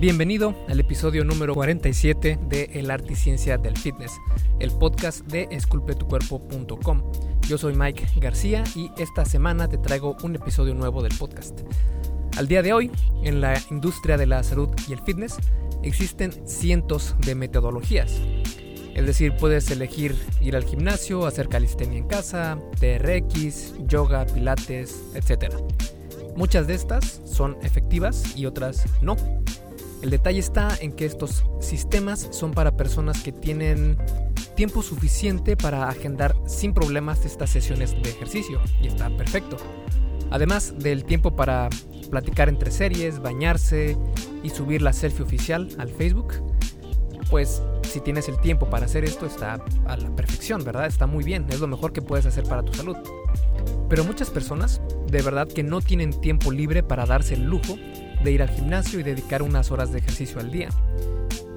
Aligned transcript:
Bienvenido 0.00 0.54
al 0.68 0.78
episodio 0.78 1.24
número 1.24 1.54
47 1.54 2.38
de 2.48 2.70
El 2.74 2.88
Arte 2.92 3.14
y 3.14 3.16
Ciencia 3.16 3.58
del 3.58 3.76
Fitness, 3.76 4.12
el 4.60 4.70
podcast 4.70 5.26
de 5.26 5.48
esculpetucuerpo.com. 5.50 7.02
Yo 7.48 7.58
soy 7.58 7.74
Mike 7.74 8.06
García 8.20 8.62
y 8.76 8.92
esta 8.96 9.24
semana 9.24 9.66
te 9.66 9.76
traigo 9.76 10.16
un 10.22 10.36
episodio 10.36 10.72
nuevo 10.74 11.02
del 11.02 11.18
podcast. 11.18 11.62
Al 12.36 12.46
día 12.46 12.62
de 12.62 12.72
hoy, 12.72 12.92
en 13.24 13.40
la 13.40 13.60
industria 13.72 14.16
de 14.16 14.26
la 14.26 14.44
salud 14.44 14.68
y 14.86 14.92
el 14.92 15.00
fitness, 15.00 15.36
existen 15.82 16.46
cientos 16.46 17.16
de 17.26 17.34
metodologías. 17.34 18.20
Es 18.94 19.04
decir, 19.04 19.34
puedes 19.36 19.68
elegir 19.72 20.14
ir 20.40 20.54
al 20.54 20.62
gimnasio, 20.62 21.26
hacer 21.26 21.48
calistenia 21.48 21.98
en 21.98 22.06
casa, 22.06 22.56
TRX, 22.78 23.74
yoga, 23.88 24.26
pilates, 24.26 25.02
etc. 25.14 25.56
Muchas 26.36 26.68
de 26.68 26.74
estas 26.74 27.20
son 27.24 27.56
efectivas 27.64 28.36
y 28.36 28.46
otras 28.46 28.84
no. 29.02 29.16
El 30.02 30.10
detalle 30.10 30.38
está 30.38 30.76
en 30.80 30.92
que 30.92 31.06
estos 31.06 31.44
sistemas 31.60 32.28
son 32.30 32.52
para 32.52 32.76
personas 32.76 33.22
que 33.22 33.32
tienen 33.32 33.98
tiempo 34.54 34.82
suficiente 34.82 35.56
para 35.56 35.88
agendar 35.88 36.36
sin 36.46 36.72
problemas 36.72 37.24
estas 37.24 37.50
sesiones 37.50 37.92
de 37.92 38.10
ejercicio 38.10 38.60
y 38.80 38.86
está 38.86 39.08
perfecto. 39.16 39.56
Además 40.30 40.74
del 40.78 41.04
tiempo 41.04 41.34
para 41.34 41.68
platicar 42.10 42.48
entre 42.48 42.70
series, 42.70 43.20
bañarse 43.20 43.96
y 44.42 44.50
subir 44.50 44.82
la 44.82 44.92
selfie 44.92 45.24
oficial 45.24 45.68
al 45.78 45.88
Facebook, 45.88 46.34
pues 47.28 47.62
si 47.82 48.00
tienes 48.00 48.28
el 48.28 48.40
tiempo 48.40 48.70
para 48.70 48.86
hacer 48.86 49.04
esto 49.04 49.26
está 49.26 49.62
a 49.86 49.96
la 49.96 50.14
perfección, 50.14 50.62
¿verdad? 50.64 50.86
Está 50.86 51.06
muy 51.06 51.24
bien, 51.24 51.46
es 51.50 51.60
lo 51.60 51.66
mejor 51.66 51.92
que 51.92 52.02
puedes 52.02 52.26
hacer 52.26 52.44
para 52.44 52.62
tu 52.62 52.72
salud. 52.72 52.96
Pero 53.88 54.04
muchas 54.04 54.30
personas 54.30 54.80
de 55.10 55.22
verdad 55.22 55.48
que 55.48 55.62
no 55.62 55.80
tienen 55.80 56.10
tiempo 56.20 56.52
libre 56.52 56.82
para 56.82 57.04
darse 57.04 57.34
el 57.34 57.44
lujo 57.44 57.76
de 58.22 58.32
ir 58.32 58.42
al 58.42 58.50
gimnasio 58.50 59.00
y 59.00 59.02
dedicar 59.02 59.42
unas 59.42 59.70
horas 59.70 59.92
de 59.92 59.98
ejercicio 59.98 60.40
al 60.40 60.50
día. 60.50 60.68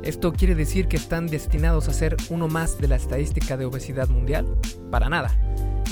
¿Esto 0.04 0.34
quiere 0.34 0.56
decir 0.56 0.88
que 0.88 0.98
están 0.98 1.28
destinados 1.28 1.88
a 1.88 1.94
ser 1.94 2.18
uno 2.30 2.48
más 2.48 2.80
de 2.80 2.88
la 2.88 2.96
estadística 2.96 3.56
de 3.56 3.66
obesidad 3.66 4.10
mundial? 4.10 4.48
Para 4.90 5.10
nada. 5.10 5.32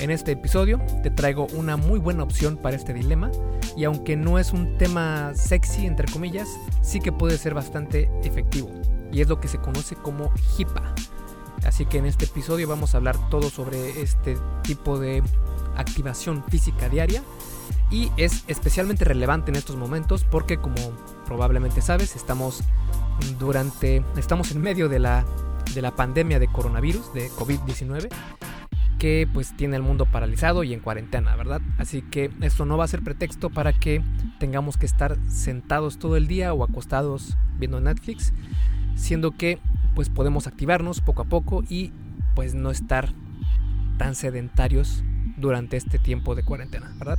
En 0.00 0.10
este 0.10 0.32
episodio 0.32 0.80
te 1.02 1.10
traigo 1.10 1.46
una 1.52 1.76
muy 1.76 1.98
buena 1.98 2.22
opción 2.22 2.56
para 2.56 2.74
este 2.74 2.94
dilema 2.94 3.30
y 3.76 3.84
aunque 3.84 4.16
no 4.16 4.38
es 4.38 4.52
un 4.52 4.78
tema 4.78 5.32
sexy 5.34 5.86
entre 5.86 6.10
comillas, 6.10 6.48
sí 6.82 7.00
que 7.00 7.12
puede 7.12 7.38
ser 7.38 7.54
bastante 7.54 8.10
efectivo 8.24 8.70
y 9.12 9.20
es 9.20 9.28
lo 9.28 9.40
que 9.40 9.48
se 9.48 9.58
conoce 9.58 9.94
como 9.96 10.32
HIPAA. 10.56 10.94
Así 11.64 11.84
que 11.84 11.98
en 11.98 12.06
este 12.06 12.24
episodio 12.24 12.66
vamos 12.66 12.94
a 12.94 12.98
hablar 12.98 13.16
todo 13.28 13.50
sobre 13.50 14.00
este 14.00 14.38
tipo 14.62 14.98
de 14.98 15.22
activación 15.76 16.42
física 16.48 16.88
diaria 16.88 17.22
y 17.90 18.10
es 18.16 18.44
especialmente 18.46 19.04
relevante 19.04 19.50
en 19.50 19.56
estos 19.56 19.76
momentos 19.76 20.24
porque 20.24 20.58
como 20.58 20.76
probablemente 21.26 21.82
sabes 21.82 22.16
estamos 22.16 22.62
durante 23.38 24.04
estamos 24.16 24.52
en 24.52 24.60
medio 24.60 24.88
de 24.88 24.98
la 25.00 25.24
de 25.74 25.82
la 25.82 25.94
pandemia 25.94 26.38
de 26.38 26.48
coronavirus 26.48 27.12
de 27.12 27.28
COVID-19 27.30 28.08
que 28.98 29.26
pues 29.32 29.56
tiene 29.56 29.76
el 29.76 29.82
mundo 29.82 30.04
paralizado 30.04 30.62
y 30.62 30.74
en 30.74 30.80
cuarentena, 30.80 31.34
¿verdad? 31.34 31.62
Así 31.78 32.02
que 32.02 32.30
esto 32.42 32.66
no 32.66 32.76
va 32.76 32.84
a 32.84 32.88
ser 32.88 33.02
pretexto 33.02 33.48
para 33.48 33.72
que 33.72 34.02
tengamos 34.38 34.76
que 34.76 34.84
estar 34.84 35.16
sentados 35.26 35.98
todo 35.98 36.18
el 36.18 36.26
día 36.26 36.52
o 36.52 36.62
acostados 36.62 37.38
viendo 37.58 37.80
Netflix, 37.80 38.34
siendo 38.96 39.30
que 39.30 39.58
pues 39.94 40.10
podemos 40.10 40.46
activarnos 40.46 41.00
poco 41.00 41.22
a 41.22 41.24
poco 41.24 41.64
y 41.66 41.92
pues 42.34 42.54
no 42.54 42.70
estar 42.70 43.14
tan 43.96 44.14
sedentarios 44.14 45.02
durante 45.38 45.78
este 45.78 45.98
tiempo 45.98 46.34
de 46.34 46.42
cuarentena, 46.42 46.92
¿verdad? 46.98 47.18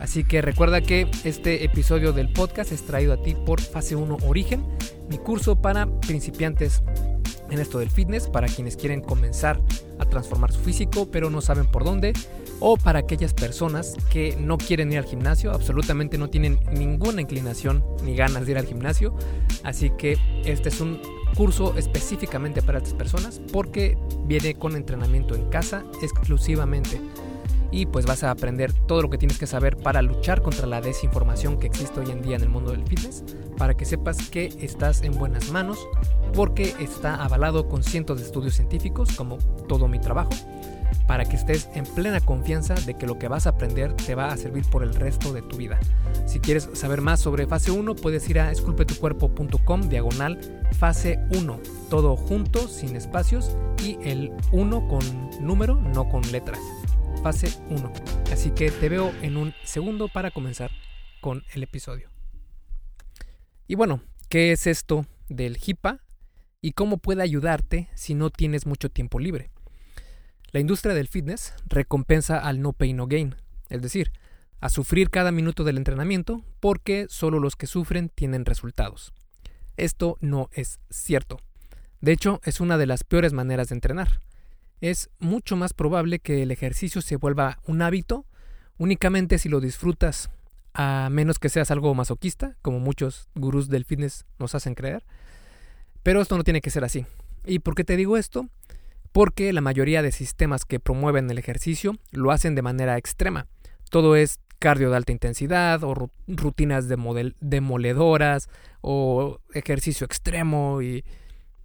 Así 0.00 0.24
que 0.24 0.40
recuerda 0.40 0.80
que 0.80 1.08
este 1.24 1.62
episodio 1.62 2.12
del 2.12 2.32
podcast 2.32 2.72
es 2.72 2.82
traído 2.86 3.12
a 3.12 3.22
ti 3.22 3.34
por 3.34 3.60
Fase 3.60 3.96
1 3.96 4.16
Origen, 4.26 4.64
mi 5.10 5.18
curso 5.18 5.60
para 5.60 5.86
principiantes 6.00 6.82
en 7.50 7.58
esto 7.58 7.78
del 7.80 7.90
fitness, 7.90 8.26
para 8.26 8.48
quienes 8.48 8.76
quieren 8.76 9.02
comenzar 9.02 9.60
a 9.98 10.06
transformar 10.06 10.52
su 10.52 10.60
físico 10.60 11.10
pero 11.10 11.28
no 11.28 11.42
saben 11.42 11.66
por 11.66 11.84
dónde, 11.84 12.14
o 12.60 12.78
para 12.78 13.00
aquellas 13.00 13.34
personas 13.34 13.94
que 14.10 14.36
no 14.40 14.56
quieren 14.56 14.90
ir 14.90 14.98
al 14.98 15.04
gimnasio, 15.04 15.52
absolutamente 15.52 16.16
no 16.16 16.30
tienen 16.30 16.58
ninguna 16.72 17.20
inclinación 17.20 17.84
ni 18.02 18.14
ganas 18.16 18.46
de 18.46 18.52
ir 18.52 18.58
al 18.58 18.66
gimnasio. 18.66 19.14
Así 19.64 19.90
que 19.98 20.16
este 20.44 20.70
es 20.70 20.80
un 20.80 21.00
curso 21.36 21.76
específicamente 21.76 22.62
para 22.62 22.78
estas 22.78 22.94
personas 22.94 23.40
porque 23.52 23.98
viene 24.24 24.54
con 24.54 24.76
entrenamiento 24.76 25.34
en 25.34 25.48
casa 25.50 25.84
exclusivamente 26.02 27.00
y 27.72 27.86
pues 27.86 28.06
vas 28.06 28.24
a 28.24 28.30
aprender 28.30 28.72
todo 28.72 29.02
lo 29.02 29.10
que 29.10 29.18
tienes 29.18 29.38
que 29.38 29.46
saber 29.46 29.76
para 29.76 30.02
luchar 30.02 30.42
contra 30.42 30.66
la 30.66 30.80
desinformación 30.80 31.58
que 31.58 31.66
existe 31.66 32.00
hoy 32.00 32.10
en 32.10 32.22
día 32.22 32.36
en 32.36 32.42
el 32.42 32.48
mundo 32.48 32.72
del 32.72 32.86
fitness, 32.86 33.24
para 33.56 33.76
que 33.76 33.84
sepas 33.84 34.28
que 34.28 34.46
estás 34.60 35.02
en 35.02 35.12
buenas 35.12 35.50
manos, 35.50 35.78
porque 36.34 36.74
está 36.80 37.22
avalado 37.22 37.68
con 37.68 37.82
cientos 37.82 38.18
de 38.18 38.26
estudios 38.26 38.54
científicos, 38.54 39.12
como 39.16 39.38
todo 39.68 39.88
mi 39.88 40.00
trabajo, 40.00 40.30
para 41.06 41.24
que 41.24 41.36
estés 41.36 41.68
en 41.74 41.84
plena 41.84 42.20
confianza 42.20 42.74
de 42.74 42.94
que 42.94 43.06
lo 43.06 43.18
que 43.18 43.28
vas 43.28 43.46
a 43.46 43.50
aprender 43.50 43.92
te 43.94 44.14
va 44.14 44.32
a 44.32 44.36
servir 44.36 44.64
por 44.64 44.82
el 44.82 44.94
resto 44.94 45.32
de 45.32 45.42
tu 45.42 45.56
vida. 45.56 45.78
Si 46.26 46.40
quieres 46.40 46.68
saber 46.72 47.00
más 47.00 47.20
sobre 47.20 47.46
fase 47.46 47.70
1, 47.70 47.96
puedes 47.96 48.28
ir 48.28 48.40
a 48.40 48.50
esculpetucuerpo.com 48.50 49.88
diagonal 49.88 50.40
fase 50.78 51.18
1, 51.36 51.60
todo 51.88 52.16
junto, 52.16 52.68
sin 52.68 52.96
espacios 52.96 53.56
y 53.84 53.98
el 54.02 54.32
1 54.52 54.88
con 54.88 55.00
número, 55.40 55.76
no 55.76 56.08
con 56.08 56.22
letras 56.32 56.60
fase 57.22 57.52
1. 57.68 57.92
Así 58.32 58.50
que 58.50 58.70
te 58.70 58.88
veo 58.88 59.12
en 59.22 59.36
un 59.36 59.52
segundo 59.64 60.08
para 60.08 60.30
comenzar 60.30 60.70
con 61.20 61.44
el 61.52 61.62
episodio. 61.62 62.08
Y 63.66 63.74
bueno, 63.74 64.02
¿qué 64.28 64.52
es 64.52 64.66
esto 64.66 65.06
del 65.28 65.58
HIPAA 65.58 66.00
y 66.62 66.72
cómo 66.72 66.96
puede 66.96 67.22
ayudarte 67.22 67.88
si 67.94 68.14
no 68.14 68.30
tienes 68.30 68.66
mucho 68.66 68.88
tiempo 68.88 69.18
libre? 69.18 69.50
La 70.50 70.60
industria 70.60 70.94
del 70.94 71.08
fitness 71.08 71.54
recompensa 71.66 72.38
al 72.38 72.60
no 72.62 72.72
pay 72.72 72.94
no 72.94 73.06
gain, 73.06 73.36
es 73.68 73.82
decir, 73.82 74.12
a 74.60 74.70
sufrir 74.70 75.10
cada 75.10 75.30
minuto 75.30 75.62
del 75.62 75.76
entrenamiento 75.76 76.42
porque 76.58 77.06
solo 77.08 77.38
los 77.38 77.54
que 77.54 77.66
sufren 77.66 78.08
tienen 78.08 78.46
resultados. 78.46 79.12
Esto 79.76 80.16
no 80.20 80.48
es 80.52 80.80
cierto. 80.90 81.38
De 82.00 82.12
hecho, 82.12 82.40
es 82.44 82.60
una 82.60 82.78
de 82.78 82.86
las 82.86 83.04
peores 83.04 83.32
maneras 83.34 83.68
de 83.68 83.74
entrenar 83.74 84.20
es 84.80 85.10
mucho 85.18 85.56
más 85.56 85.72
probable 85.72 86.18
que 86.18 86.42
el 86.42 86.50
ejercicio 86.50 87.02
se 87.02 87.16
vuelva 87.16 87.58
un 87.66 87.82
hábito 87.82 88.24
únicamente 88.80 89.38
si 89.38 89.50
lo 89.50 89.60
disfrutas, 89.60 90.30
a 90.72 91.08
menos 91.10 91.38
que 91.38 91.50
seas 91.50 91.70
algo 91.70 91.94
masoquista, 91.94 92.56
como 92.62 92.80
muchos 92.80 93.28
gurús 93.34 93.68
del 93.68 93.84
fitness 93.84 94.24
nos 94.38 94.54
hacen 94.54 94.74
creer. 94.74 95.04
Pero 96.02 96.22
esto 96.22 96.36
no 96.38 96.44
tiene 96.44 96.62
que 96.62 96.70
ser 96.70 96.82
así. 96.82 97.04
¿Y 97.44 97.58
por 97.58 97.74
qué 97.74 97.84
te 97.84 97.96
digo 97.96 98.16
esto? 98.16 98.48
Porque 99.12 99.52
la 99.52 99.60
mayoría 99.60 100.00
de 100.00 100.12
sistemas 100.12 100.64
que 100.64 100.80
promueven 100.80 101.30
el 101.30 101.38
ejercicio 101.38 101.98
lo 102.10 102.30
hacen 102.30 102.54
de 102.54 102.62
manera 102.62 102.96
extrema. 102.96 103.48
Todo 103.90 104.16
es 104.16 104.38
cardio 104.58 104.88
de 104.90 104.96
alta 104.96 105.12
intensidad 105.12 105.84
o 105.84 106.10
rutinas 106.26 106.86
demoledoras 106.88 108.48
o 108.80 109.40
ejercicio 109.52 110.06
extremo 110.06 110.80
y 110.80 111.04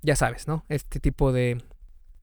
ya 0.02 0.18
sabes, 0.18 0.48
¿no? 0.48 0.66
Este 0.68 1.00
tipo 1.00 1.32
de, 1.32 1.62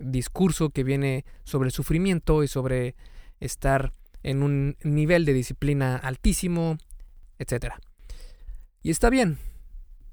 discurso 0.03 0.71
que 0.71 0.85
viene 0.85 1.25
sobre 1.45 1.69
el 1.69 1.73
sufrimiento 1.73 2.43
y 2.43 2.49
sobre 2.49 2.95
estar 3.41 3.93
en 4.23 4.43
un 4.43 4.77
nivel 4.83 5.25
de 5.25 5.33
disciplina 5.33 5.97
altísimo, 5.97 6.79
etc. 7.39 7.75
Y 8.83 8.91
está 8.91 9.11
bien, 9.11 9.39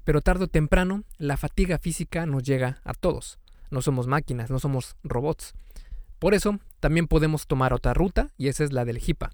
pero 0.04 0.20
tarde 0.20 0.44
o 0.44 0.48
temprano 0.48 1.04
la 1.18 1.36
fatiga 1.36 1.78
física 1.78 2.26
nos 2.26 2.42
llega 2.42 2.80
a 2.84 2.94
todos. 2.94 3.38
No 3.70 3.82
somos 3.82 4.06
máquinas, 4.06 4.50
no 4.50 4.58
somos 4.58 4.96
robots. 5.04 5.54
Por 6.18 6.34
eso 6.34 6.58
también 6.80 7.06
podemos 7.06 7.46
tomar 7.46 7.72
otra 7.72 7.94
ruta 7.94 8.30
y 8.36 8.48
esa 8.48 8.64
es 8.64 8.72
la 8.72 8.84
del 8.84 8.98
HIPAA. 8.98 9.30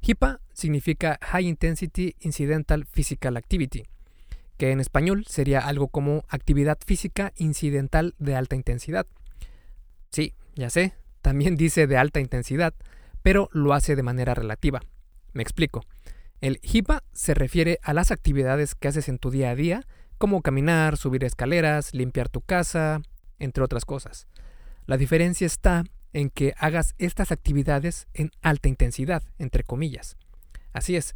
HIPAA 0.00 0.40
significa 0.52 1.18
High 1.22 1.46
Intensity 1.46 2.14
Incidental 2.20 2.86
Physical 2.86 3.36
Activity, 3.36 3.84
que 4.56 4.70
en 4.70 4.80
español 4.80 5.24
sería 5.26 5.60
algo 5.60 5.88
como 5.88 6.24
actividad 6.28 6.78
física 6.84 7.32
incidental 7.36 8.14
de 8.18 8.34
alta 8.34 8.56
intensidad. 8.56 9.06
Sí, 10.10 10.34
ya 10.54 10.70
sé, 10.70 10.94
también 11.22 11.56
dice 11.56 11.86
de 11.86 11.96
alta 11.96 12.20
intensidad, 12.20 12.74
pero 13.22 13.48
lo 13.52 13.74
hace 13.74 13.96
de 13.96 14.02
manera 14.02 14.34
relativa. 14.34 14.80
Me 15.32 15.42
explico. 15.42 15.84
El 16.40 16.60
HIPAA 16.62 17.02
se 17.12 17.34
refiere 17.34 17.78
a 17.82 17.92
las 17.92 18.10
actividades 18.10 18.74
que 18.74 18.88
haces 18.88 19.08
en 19.08 19.18
tu 19.18 19.30
día 19.30 19.50
a 19.50 19.54
día, 19.54 19.86
como 20.18 20.42
caminar, 20.42 20.96
subir 20.96 21.24
escaleras, 21.24 21.94
limpiar 21.94 22.28
tu 22.28 22.40
casa, 22.40 23.02
entre 23.38 23.62
otras 23.62 23.84
cosas. 23.84 24.26
La 24.86 24.96
diferencia 24.96 25.46
está 25.46 25.84
en 26.12 26.30
que 26.30 26.54
hagas 26.58 26.94
estas 26.98 27.32
actividades 27.32 28.06
en 28.14 28.30
alta 28.40 28.68
intensidad, 28.68 29.22
entre 29.38 29.64
comillas. 29.64 30.16
Así 30.72 30.96
es, 30.96 31.14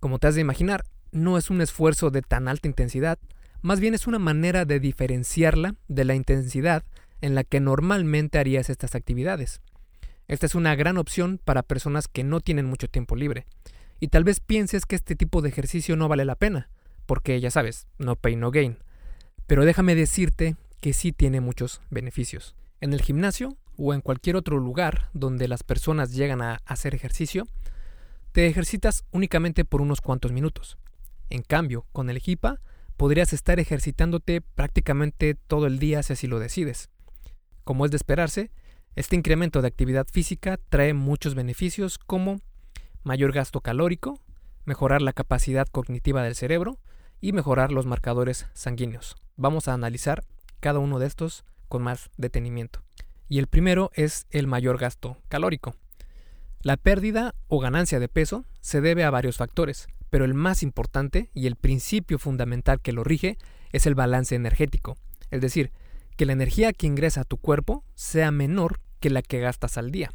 como 0.00 0.18
te 0.18 0.26
has 0.26 0.34
de 0.34 0.40
imaginar, 0.40 0.84
no 1.12 1.38
es 1.38 1.50
un 1.50 1.60
esfuerzo 1.60 2.10
de 2.10 2.22
tan 2.22 2.48
alta 2.48 2.68
intensidad, 2.68 3.18
más 3.62 3.80
bien 3.80 3.94
es 3.94 4.06
una 4.06 4.18
manera 4.18 4.64
de 4.64 4.80
diferenciarla 4.80 5.74
de 5.88 6.04
la 6.04 6.14
intensidad 6.14 6.84
en 7.20 7.34
la 7.34 7.44
que 7.44 7.60
normalmente 7.60 8.38
harías 8.38 8.70
estas 8.70 8.94
actividades. 8.94 9.60
Esta 10.28 10.46
es 10.46 10.54
una 10.54 10.74
gran 10.74 10.98
opción 10.98 11.40
para 11.44 11.62
personas 11.62 12.08
que 12.08 12.24
no 12.24 12.40
tienen 12.40 12.66
mucho 12.66 12.88
tiempo 12.88 13.16
libre. 13.16 13.46
Y 14.00 14.08
tal 14.08 14.24
vez 14.24 14.40
pienses 14.40 14.84
que 14.84 14.96
este 14.96 15.16
tipo 15.16 15.40
de 15.40 15.48
ejercicio 15.48 15.96
no 15.96 16.08
vale 16.08 16.24
la 16.24 16.34
pena, 16.34 16.68
porque 17.06 17.40
ya 17.40 17.50
sabes, 17.50 17.86
no 17.98 18.16
pay 18.16 18.36
no 18.36 18.50
gain. 18.50 18.78
Pero 19.46 19.64
déjame 19.64 19.94
decirte 19.94 20.56
que 20.80 20.92
sí 20.92 21.12
tiene 21.12 21.40
muchos 21.40 21.80
beneficios. 21.90 22.54
En 22.80 22.92
el 22.92 23.00
gimnasio 23.00 23.56
o 23.78 23.94
en 23.94 24.00
cualquier 24.00 24.36
otro 24.36 24.58
lugar 24.58 25.08
donde 25.14 25.48
las 25.48 25.62
personas 25.62 26.12
llegan 26.12 26.42
a 26.42 26.60
hacer 26.66 26.94
ejercicio, 26.94 27.46
te 28.32 28.46
ejercitas 28.46 29.04
únicamente 29.12 29.64
por 29.64 29.80
unos 29.80 30.00
cuantos 30.00 30.32
minutos. 30.32 30.76
En 31.30 31.42
cambio, 31.42 31.86
con 31.92 32.10
el 32.10 32.20
HIPAA 32.24 32.60
podrías 32.96 33.32
estar 33.32 33.60
ejercitándote 33.60 34.40
prácticamente 34.40 35.34
todo 35.34 35.66
el 35.66 35.78
día 35.78 36.02
si 36.02 36.12
así 36.12 36.26
lo 36.26 36.38
decides. 36.38 36.90
Como 37.66 37.84
es 37.84 37.90
de 37.90 37.96
esperarse, 37.96 38.52
este 38.94 39.16
incremento 39.16 39.60
de 39.60 39.66
actividad 39.66 40.06
física 40.06 40.56
trae 40.68 40.94
muchos 40.94 41.34
beneficios 41.34 41.98
como 41.98 42.40
mayor 43.02 43.32
gasto 43.32 43.60
calórico, 43.60 44.20
mejorar 44.64 45.02
la 45.02 45.12
capacidad 45.12 45.66
cognitiva 45.66 46.22
del 46.22 46.36
cerebro 46.36 46.78
y 47.20 47.32
mejorar 47.32 47.72
los 47.72 47.84
marcadores 47.84 48.46
sanguíneos. 48.54 49.16
Vamos 49.36 49.66
a 49.66 49.72
analizar 49.72 50.22
cada 50.60 50.78
uno 50.78 51.00
de 51.00 51.08
estos 51.08 51.44
con 51.68 51.82
más 51.82 52.08
detenimiento. 52.16 52.84
Y 53.28 53.40
el 53.40 53.48
primero 53.48 53.90
es 53.94 54.28
el 54.30 54.46
mayor 54.46 54.78
gasto 54.78 55.16
calórico. 55.28 55.74
La 56.60 56.76
pérdida 56.76 57.34
o 57.48 57.58
ganancia 57.58 57.98
de 57.98 58.06
peso 58.08 58.44
se 58.60 58.80
debe 58.80 59.02
a 59.02 59.10
varios 59.10 59.38
factores, 59.38 59.88
pero 60.08 60.24
el 60.24 60.34
más 60.34 60.62
importante 60.62 61.30
y 61.34 61.48
el 61.48 61.56
principio 61.56 62.20
fundamental 62.20 62.80
que 62.80 62.92
lo 62.92 63.02
rige 63.02 63.38
es 63.72 63.86
el 63.86 63.96
balance 63.96 64.36
energético, 64.36 64.96
es 65.32 65.40
decir, 65.40 65.72
que 66.16 66.26
la 66.26 66.32
energía 66.32 66.72
que 66.72 66.86
ingresa 66.86 67.22
a 67.22 67.24
tu 67.24 67.36
cuerpo 67.36 67.84
sea 67.94 68.30
menor 68.30 68.80
que 69.00 69.10
la 69.10 69.22
que 69.22 69.40
gastas 69.40 69.78
al 69.78 69.90
día. 69.90 70.12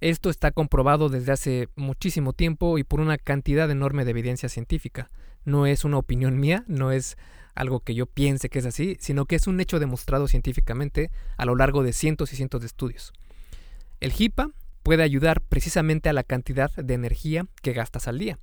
Esto 0.00 0.28
está 0.28 0.50
comprobado 0.50 1.08
desde 1.08 1.32
hace 1.32 1.68
muchísimo 1.76 2.32
tiempo 2.32 2.78
y 2.78 2.84
por 2.84 3.00
una 3.00 3.16
cantidad 3.16 3.70
enorme 3.70 4.04
de 4.04 4.10
evidencia 4.10 4.48
científica. 4.48 5.10
No 5.44 5.66
es 5.66 5.84
una 5.84 5.98
opinión 5.98 6.38
mía, 6.38 6.64
no 6.66 6.92
es 6.92 7.16
algo 7.54 7.80
que 7.80 7.94
yo 7.94 8.06
piense 8.06 8.48
que 8.48 8.58
es 8.58 8.66
así, 8.66 8.96
sino 9.00 9.26
que 9.26 9.36
es 9.36 9.46
un 9.46 9.60
hecho 9.60 9.78
demostrado 9.78 10.28
científicamente 10.28 11.10
a 11.36 11.46
lo 11.46 11.54
largo 11.54 11.82
de 11.82 11.92
cientos 11.92 12.32
y 12.32 12.36
cientos 12.36 12.60
de 12.60 12.66
estudios. 12.66 13.12
El 14.00 14.12
HIPAA 14.12 14.50
puede 14.82 15.02
ayudar 15.02 15.40
precisamente 15.40 16.08
a 16.08 16.12
la 16.12 16.24
cantidad 16.24 16.70
de 16.74 16.94
energía 16.94 17.46
que 17.62 17.72
gastas 17.72 18.08
al 18.08 18.18
día. 18.18 18.38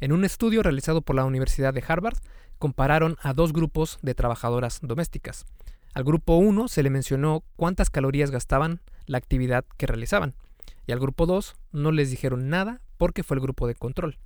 En 0.00 0.12
un 0.12 0.24
estudio 0.24 0.62
realizado 0.62 1.02
por 1.02 1.14
la 1.14 1.24
Universidad 1.24 1.72
de 1.72 1.84
Harvard, 1.86 2.18
compararon 2.58 3.16
a 3.22 3.32
dos 3.32 3.52
grupos 3.52 3.98
de 4.02 4.14
trabajadoras 4.14 4.80
domésticas. 4.82 5.46
Al 5.96 6.04
grupo 6.04 6.36
1 6.36 6.68
se 6.68 6.82
le 6.82 6.90
mencionó 6.90 7.42
cuántas 7.56 7.88
calorías 7.88 8.30
gastaban 8.30 8.82
la 9.06 9.16
actividad 9.16 9.64
que 9.78 9.86
realizaban, 9.86 10.34
y 10.86 10.92
al 10.92 11.00
grupo 11.00 11.24
2 11.24 11.56
no 11.72 11.90
les 11.90 12.10
dijeron 12.10 12.50
nada 12.50 12.82
porque 12.98 13.22
fue 13.22 13.38
el 13.38 13.40
grupo 13.40 13.66
de 13.66 13.76
control. 13.76 14.18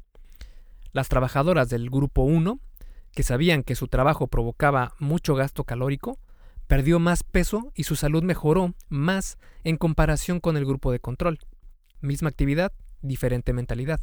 Las 0.90 1.08
trabajadoras 1.08 1.68
del 1.68 1.88
grupo 1.88 2.22
1 2.22 2.58
que 3.12 3.22
sabían 3.22 3.62
que 3.62 3.76
su 3.76 3.86
trabajo 3.86 4.26
provocaba 4.26 4.94
mucho 4.98 5.36
gasto 5.36 5.62
calórico, 5.62 6.18
perdió 6.66 6.98
más 6.98 7.22
peso 7.22 7.70
y 7.76 7.84
su 7.84 7.94
salud 7.94 8.24
mejoró 8.24 8.74
más 8.88 9.38
en 9.62 9.76
comparación 9.76 10.40
con 10.40 10.56
el 10.56 10.66
grupo 10.66 10.90
de 10.90 10.98
control. 10.98 11.38
Misma 12.00 12.30
actividad, 12.30 12.72
diferente 13.00 13.52
mentalidad. 13.52 14.00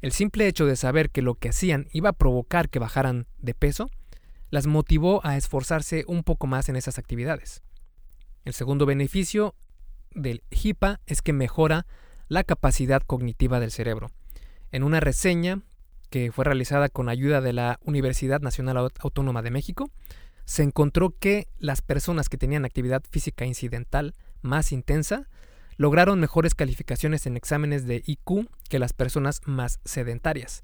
El 0.00 0.12
simple 0.12 0.48
hecho 0.48 0.64
de 0.64 0.76
saber 0.76 1.10
que 1.10 1.20
lo 1.20 1.34
que 1.34 1.50
hacían 1.50 1.86
iba 1.92 2.08
a 2.08 2.14
provocar 2.14 2.70
que 2.70 2.78
bajaran 2.78 3.26
de 3.40 3.52
peso, 3.52 3.90
las 4.54 4.68
motivó 4.68 5.20
a 5.26 5.36
esforzarse 5.36 6.04
un 6.06 6.22
poco 6.22 6.46
más 6.46 6.68
en 6.68 6.76
esas 6.76 6.96
actividades. 7.00 7.64
El 8.44 8.54
segundo 8.54 8.86
beneficio 8.86 9.56
del 10.14 10.44
HIPAA 10.50 11.00
es 11.06 11.22
que 11.22 11.32
mejora 11.32 11.88
la 12.28 12.44
capacidad 12.44 13.02
cognitiva 13.02 13.58
del 13.58 13.72
cerebro. 13.72 14.12
En 14.70 14.84
una 14.84 15.00
reseña 15.00 15.62
que 16.08 16.30
fue 16.30 16.44
realizada 16.44 16.88
con 16.88 17.08
ayuda 17.08 17.40
de 17.40 17.52
la 17.52 17.80
Universidad 17.82 18.42
Nacional 18.42 18.92
Autónoma 19.00 19.42
de 19.42 19.50
México, 19.50 19.90
se 20.44 20.62
encontró 20.62 21.18
que 21.18 21.48
las 21.58 21.82
personas 21.82 22.28
que 22.28 22.38
tenían 22.38 22.64
actividad 22.64 23.02
física 23.10 23.46
incidental 23.46 24.14
más 24.40 24.70
intensa 24.70 25.28
lograron 25.78 26.20
mejores 26.20 26.54
calificaciones 26.54 27.26
en 27.26 27.36
exámenes 27.36 27.88
de 27.88 28.04
IQ 28.06 28.48
que 28.68 28.78
las 28.78 28.92
personas 28.92 29.40
más 29.46 29.80
sedentarias. 29.84 30.62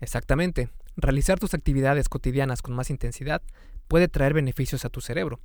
Exactamente, 0.00 0.68
realizar 0.96 1.38
tus 1.38 1.54
actividades 1.54 2.08
cotidianas 2.08 2.62
con 2.62 2.74
más 2.74 2.90
intensidad 2.90 3.42
puede 3.88 4.08
traer 4.08 4.34
beneficios 4.34 4.84
a 4.84 4.90
tu 4.90 5.00
cerebro. 5.00 5.40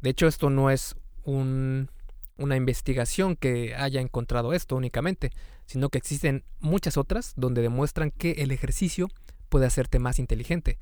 De 0.00 0.10
hecho, 0.10 0.26
esto 0.26 0.50
no 0.50 0.70
es 0.70 0.96
un 1.24 1.90
una 2.38 2.56
investigación 2.56 3.36
que 3.36 3.74
haya 3.74 4.00
encontrado 4.00 4.52
esto 4.52 4.76
únicamente, 4.76 5.32
sino 5.66 5.90
que 5.90 5.98
existen 5.98 6.44
muchas 6.60 6.96
otras 6.96 7.34
donde 7.36 7.62
demuestran 7.62 8.10
que 8.12 8.30
el 8.38 8.52
ejercicio 8.52 9.08
puede 9.48 9.66
hacerte 9.66 9.98
más 9.98 10.18
inteligente. 10.18 10.78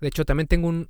De 0.00 0.08
hecho, 0.08 0.24
también 0.24 0.48
tengo 0.48 0.66
un, 0.66 0.88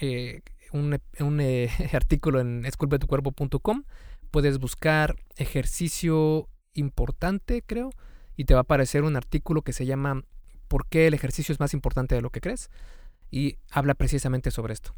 eh, 0.00 0.42
eh, 0.72 1.70
artículo 1.92 2.40
en 2.40 2.64
esculpetucuerpo.com. 2.64 3.84
Puedes 4.30 4.58
buscar 4.58 5.16
ejercicio 5.36 6.48
importante, 6.72 7.62
creo, 7.64 7.90
y 8.36 8.46
te 8.46 8.54
va 8.54 8.60
a 8.60 8.62
aparecer 8.62 9.04
un 9.04 9.16
artículo 9.16 9.60
que 9.60 9.74
se 9.74 9.84
llama 9.84 10.24
¿Por 10.72 10.86
qué 10.86 11.06
el 11.06 11.12
ejercicio 11.12 11.52
es 11.52 11.60
más 11.60 11.74
importante 11.74 12.14
de 12.14 12.22
lo 12.22 12.30
que 12.30 12.40
crees? 12.40 12.70
Y 13.30 13.58
habla 13.70 13.92
precisamente 13.92 14.50
sobre 14.50 14.72
esto. 14.72 14.94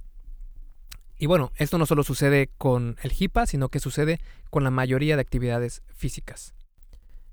Y 1.19 1.27
bueno, 1.27 1.51
esto 1.57 1.79
no 1.79 1.85
solo 1.85 2.05
sucede 2.05 2.49
con 2.59 2.97
el 3.03 3.11
HIPAA, 3.11 3.47
sino 3.47 3.71
que 3.71 3.81
sucede 3.81 4.21
con 4.51 4.63
la 4.63 4.71
mayoría 4.71 5.17
de 5.17 5.23
actividades 5.23 5.83
físicas. 5.93 6.55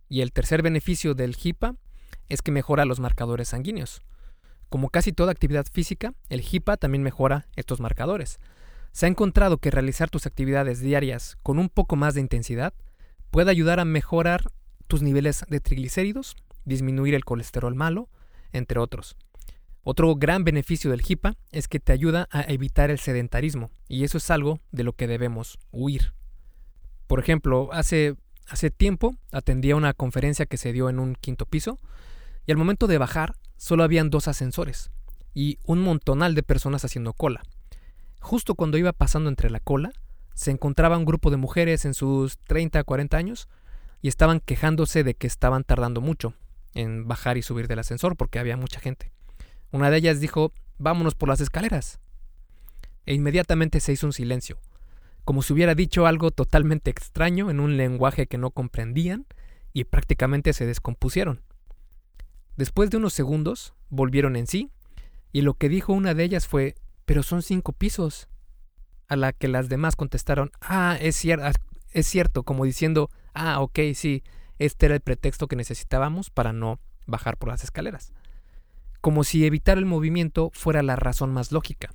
Y 0.09 0.21
el 0.21 0.31
tercer 0.33 0.63
beneficio 0.63 1.13
del 1.13 1.35
HIPAA 1.39 1.75
es 2.29 2.41
que 2.41 2.51
mejora 2.51 2.85
los 2.85 2.99
marcadores 2.99 3.49
sanguíneos. 3.49 4.01
Como 4.69 4.89
casi 4.89 5.13
toda 5.13 5.31
actividad 5.31 5.67
física, 5.71 6.15
el 6.29 6.41
HIPAA 6.41 6.77
también 6.77 7.03
mejora 7.03 7.45
estos 7.55 7.79
marcadores. 7.79 8.39
Se 8.91 9.05
ha 9.05 9.09
encontrado 9.09 9.59
que 9.59 9.69
realizar 9.69 10.09
tus 10.09 10.25
actividades 10.25 10.79
diarias 10.79 11.37
con 11.43 11.59
un 11.59 11.69
poco 11.69 11.95
más 11.95 12.15
de 12.15 12.21
intensidad 12.21 12.73
puede 13.29 13.51
ayudar 13.51 13.79
a 13.79 13.85
mejorar 13.85 14.51
tus 14.87 15.03
niveles 15.03 15.45
de 15.47 15.59
triglicéridos, 15.59 16.35
disminuir 16.65 17.13
el 17.13 17.23
colesterol 17.23 17.75
malo, 17.75 18.09
entre 18.53 18.79
otros. 18.79 19.15
Otro 19.83 20.15
gran 20.15 20.43
beneficio 20.43 20.91
del 20.91 21.01
HIPAA 21.01 21.35
es 21.51 21.67
que 21.67 21.79
te 21.79 21.91
ayuda 21.91 22.27
a 22.31 22.41
evitar 22.41 22.91
el 22.91 22.99
sedentarismo, 22.99 23.71
y 23.87 24.03
eso 24.03 24.19
es 24.19 24.29
algo 24.29 24.59
de 24.71 24.83
lo 24.83 24.93
que 24.93 25.07
debemos 25.07 25.57
huir. 25.71 26.13
Por 27.07 27.19
ejemplo, 27.19 27.69
hace, 27.73 28.15
hace 28.47 28.69
tiempo 28.69 29.15
atendí 29.31 29.71
a 29.71 29.75
una 29.75 29.93
conferencia 29.93 30.45
que 30.45 30.57
se 30.57 30.71
dio 30.71 30.87
en 30.89 30.99
un 30.99 31.15
quinto 31.15 31.47
piso, 31.47 31.79
y 32.45 32.51
al 32.51 32.57
momento 32.57 32.85
de 32.85 32.99
bajar 32.99 33.35
solo 33.57 33.83
habían 33.83 34.11
dos 34.11 34.27
ascensores, 34.27 34.91
y 35.33 35.57
un 35.65 35.81
montonal 35.81 36.35
de 36.35 36.43
personas 36.43 36.85
haciendo 36.85 37.13
cola. 37.13 37.41
Justo 38.19 38.53
cuando 38.53 38.77
iba 38.77 38.93
pasando 38.93 39.29
entre 39.29 39.49
la 39.49 39.59
cola, 39.59 39.91
se 40.35 40.51
encontraba 40.51 40.97
un 40.97 41.05
grupo 41.05 41.31
de 41.31 41.37
mujeres 41.37 41.85
en 41.85 41.95
sus 41.95 42.37
30 42.37 42.83
40 42.83 43.17
años 43.17 43.49
y 44.01 44.07
estaban 44.07 44.39
quejándose 44.39 45.03
de 45.03 45.15
que 45.15 45.27
estaban 45.27 45.63
tardando 45.63 46.01
mucho 46.01 46.35
en 46.73 47.07
bajar 47.07 47.37
y 47.37 47.41
subir 47.41 47.67
del 47.67 47.79
ascensor 47.79 48.15
porque 48.15 48.39
había 48.39 48.57
mucha 48.57 48.79
gente. 48.79 49.11
Una 49.71 49.89
de 49.89 49.97
ellas 49.97 50.19
dijo, 50.19 50.53
vámonos 50.77 51.15
por 51.15 51.29
las 51.29 51.41
escaleras. 51.41 51.99
E 53.05 53.13
inmediatamente 53.13 53.79
se 53.79 53.93
hizo 53.93 54.05
un 54.05 54.13
silencio, 54.13 54.59
como 55.23 55.41
si 55.41 55.53
hubiera 55.53 55.75
dicho 55.75 56.05
algo 56.05 56.31
totalmente 56.31 56.91
extraño 56.91 57.49
en 57.49 57.59
un 57.59 57.77
lenguaje 57.77 58.27
que 58.27 58.37
no 58.37 58.51
comprendían, 58.51 59.25
y 59.73 59.85
prácticamente 59.85 60.53
se 60.53 60.65
descompusieron. 60.65 61.41
Después 62.57 62.89
de 62.89 62.97
unos 62.97 63.13
segundos, 63.13 63.73
volvieron 63.89 64.35
en 64.35 64.47
sí, 64.47 64.69
y 65.31 65.41
lo 65.41 65.53
que 65.53 65.69
dijo 65.69 65.93
una 65.93 66.13
de 66.13 66.23
ellas 66.23 66.47
fue, 66.47 66.75
pero 67.05 67.23
son 67.23 67.41
cinco 67.41 67.71
pisos. 67.71 68.27
A 69.07 69.15
la 69.15 69.33
que 69.33 69.47
las 69.47 69.69
demás 69.69 69.95
contestaron, 69.95 70.51
ah, 70.61 70.97
es, 70.99 71.15
cierto, 71.15 71.45
es 71.91 72.07
cierto, 72.07 72.43
como 72.43 72.65
diciendo, 72.65 73.09
ah, 73.33 73.61
ok, 73.61 73.79
sí, 73.93 74.23
este 74.65 74.87
era 74.87 74.95
el 74.95 75.01
pretexto 75.01 75.47
que 75.47 75.55
necesitábamos 75.55 76.29
para 76.29 76.53
no 76.53 76.79
bajar 77.05 77.37
por 77.37 77.49
las 77.49 77.63
escaleras 77.63 78.13
como 79.01 79.23
si 79.23 79.45
evitar 79.45 79.79
el 79.79 79.85
movimiento 79.87 80.51
fuera 80.53 80.83
la 80.83 80.95
razón 80.95 81.33
más 81.33 81.51
lógica, 81.51 81.93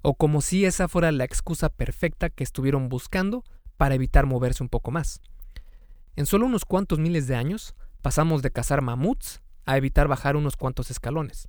o 0.00 0.14
como 0.14 0.40
si 0.40 0.64
esa 0.64 0.88
fuera 0.88 1.10
la 1.12 1.24
excusa 1.24 1.68
perfecta 1.68 2.30
que 2.30 2.44
estuvieron 2.44 2.88
buscando 2.88 3.44
para 3.76 3.96
evitar 3.96 4.26
moverse 4.26 4.62
un 4.62 4.68
poco 4.68 4.92
más. 4.92 5.20
En 6.14 6.26
solo 6.26 6.46
unos 6.46 6.64
cuantos 6.64 7.00
miles 7.00 7.26
de 7.26 7.34
años 7.34 7.74
pasamos 8.00 8.42
de 8.42 8.52
cazar 8.52 8.80
mamuts 8.80 9.42
a 9.66 9.76
evitar 9.76 10.06
bajar 10.06 10.36
unos 10.36 10.56
cuantos 10.56 10.90
escalones. 10.90 11.48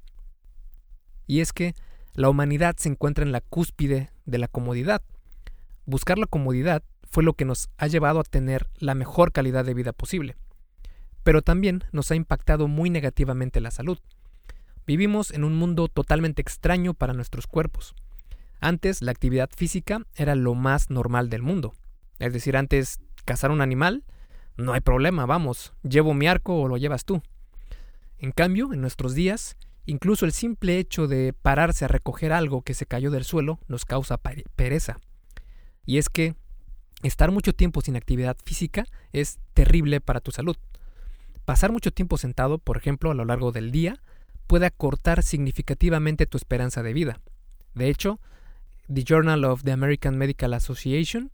Y 1.28 1.40
es 1.40 1.54
que 1.54 1.76
la 2.14 2.30
humanidad 2.30 2.76
se 2.78 2.90
encuentra 2.90 3.24
en 3.24 3.32
la 3.32 3.42
cúspide 3.42 4.10
de 4.26 4.38
la 4.38 4.48
comodidad. 4.48 5.02
Buscar 5.86 6.18
la 6.18 6.26
comodidad 6.26 6.84
fue 7.12 7.24
lo 7.24 7.34
que 7.34 7.46
nos 7.46 7.70
ha 7.78 7.88
llevado 7.88 8.20
a 8.20 8.24
tener 8.24 8.68
la 8.80 8.96
mejor 8.96 9.32
calidad 9.32 9.66
de 9.66 9.74
vida 9.74 9.94
posible, 9.94 10.36
pero 11.24 11.42
también 11.42 11.84
nos 11.92 12.10
ha 12.12 12.16
impactado 12.16 12.68
muy 12.68 12.90
negativamente 12.90 13.62
la 13.62 13.72
salud. 13.72 14.00
Vivimos 14.88 15.32
en 15.32 15.44
un 15.44 15.56
mundo 15.56 15.88
totalmente 15.88 16.42
extraño 16.42 16.94
para 16.94 17.14
nuestros 17.14 17.48
cuerpos. 17.48 17.94
Antes 18.60 19.02
la 19.02 19.12
actividad 19.12 19.50
física 19.56 20.06
era 20.16 20.36
lo 20.36 20.56
más 20.56 20.90
normal 20.90 21.30
del 21.30 21.42
mundo. 21.42 21.74
Es 22.20 22.34
decir, 22.34 22.58
antes 22.58 23.00
cazar 23.26 23.52
un 23.52 23.62
animal, 23.62 24.04
no 24.58 24.74
hay 24.74 24.82
problema, 24.82 25.26
vamos, 25.26 25.74
llevo 25.84 26.14
mi 26.14 26.28
arco 26.28 26.60
o 26.60 26.68
lo 26.68 26.78
llevas 26.78 27.06
tú. 27.06 27.22
En 28.18 28.32
cambio, 28.32 28.74
en 28.74 28.82
nuestros 28.82 29.16
días, 29.16 29.58
Incluso 29.86 30.26
el 30.26 30.32
simple 30.32 30.78
hecho 30.78 31.08
de 31.08 31.34
pararse 31.34 31.86
a 31.86 31.88
recoger 31.88 32.34
algo 32.34 32.62
que 32.62 32.74
se 32.74 32.86
cayó 32.86 33.10
del 33.12 33.24
suelo 33.24 33.60
nos 33.68 33.86
causa 33.86 34.18
pereza. 34.56 35.00
Y 35.86 35.98
es 35.98 36.10
que 36.10 36.36
estar 37.08 37.32
mucho 37.32 37.54
tiempo 37.54 37.82
sin 37.82 37.96
actividad 37.96 38.38
física 38.44 38.86
es 39.12 39.40
terrible 39.54 40.02
para 40.02 40.20
tu 40.20 40.32
salud. 40.32 40.58
Pasar 41.46 41.72
mucho 41.72 41.92
tiempo 41.92 42.18
sentado, 42.18 42.58
por 42.58 42.78
ejemplo, 42.78 43.12
a 43.12 43.14
lo 43.14 43.26
largo 43.26 43.52
del 43.52 43.72
día, 43.72 44.02
puede 44.48 44.66
acortar 44.66 45.24
significativamente 45.24 46.26
tu 46.26 46.38
esperanza 46.38 46.84
de 46.84 46.94
vida. 46.94 47.20
De 47.74 47.90
hecho, 47.90 48.20
The 48.94 49.04
Journal 49.04 49.46
of 49.46 49.64
the 49.64 49.72
American 49.72 50.18
Medical 50.18 50.54
Association 50.54 51.32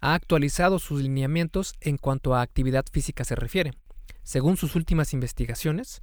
ha 0.00 0.14
actualizado 0.14 0.78
sus 0.78 1.00
lineamientos 1.00 1.74
en 1.80 1.98
cuanto 1.98 2.34
a 2.34 2.42
actividad 2.42 2.84
física 2.90 3.24
se 3.24 3.36
refiere. 3.36 3.72
Según 4.22 4.56
sus 4.56 4.74
últimas 4.76 5.12
investigaciones, 5.12 6.02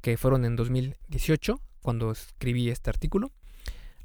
que 0.00 0.16
fueron 0.16 0.44
en 0.44 0.56
2018, 0.56 1.60
cuando 1.80 2.12
escribí 2.12 2.70
este 2.70 2.90
artículo, 2.90 3.32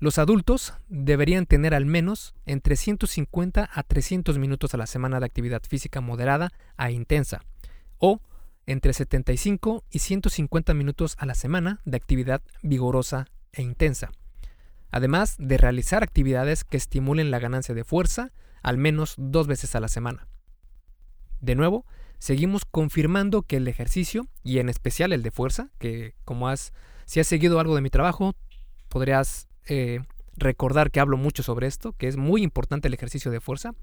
los 0.02 0.18
adultos 0.18 0.74
deberían 0.90 1.46
tener 1.46 1.76
al 1.76 1.86
menos 1.86 2.34
entre 2.48 2.76
150 2.76 3.70
a 3.72 3.84
300 3.84 4.40
minutos 4.40 4.74
a 4.74 4.78
la 4.78 4.88
semana 4.88 5.20
de 5.20 5.28
actividad 5.28 5.62
física 5.62 6.02
moderada 6.02 6.52
a 6.76 6.90
intensa, 6.90 7.44
o 8.00 8.20
entre 8.66 8.94
75 8.94 9.84
y 9.92 10.00
150 10.00 10.74
minutos 10.74 11.16
a 11.20 11.28
la 11.28 11.36
semana 11.36 11.82
de 11.86 11.98
actividad 11.98 12.42
vigorosa 12.64 13.28
e 13.54 13.62
intensa, 13.62 14.12
además 14.90 15.36
de 15.38 15.60
realizar 15.60 16.02
actividades 16.02 16.64
que 16.64 16.78
estimulen 16.78 17.30
la 17.30 17.38
ganancia 17.38 17.76
de 17.76 17.84
fuerza 17.84 18.32
al 18.64 18.80
menos 18.80 19.14
dos 19.20 19.46
veces 19.46 19.76
a 19.76 19.80
la 19.80 19.88
semana. 19.88 20.28
De 21.42 21.54
nuevo, 21.54 21.86
seguimos 22.18 22.66
confirmando 22.66 23.44
que 23.44 23.58
el 23.58 23.68
ejercicio, 23.68 24.26
y 24.44 24.58
en 24.58 24.68
especial 24.68 25.14
el 25.14 25.22
de 25.22 25.30
fuerza, 25.30 25.70
que 25.78 26.16
como 26.26 26.48
has, 26.48 26.74
si 27.06 27.20
has 27.20 27.28
seguido 27.28 27.60
algo 27.60 27.76
de 27.76 27.82
mi 27.82 27.92
trabajo, 27.92 28.34
podrías 28.90 29.48
eh, 29.74 30.02
recordar 30.36 30.92
que 30.92 31.00
hablo 31.00 31.16
mucho 31.16 31.44
sobre 31.44 31.66
esto, 31.66 31.94
que 31.94 32.10
es 32.10 32.18
muy 32.18 32.44
importante 32.44 32.90
el 32.90 32.94
ejercicio 32.94 33.32
de 33.32 33.40
fuerza. 33.40 33.74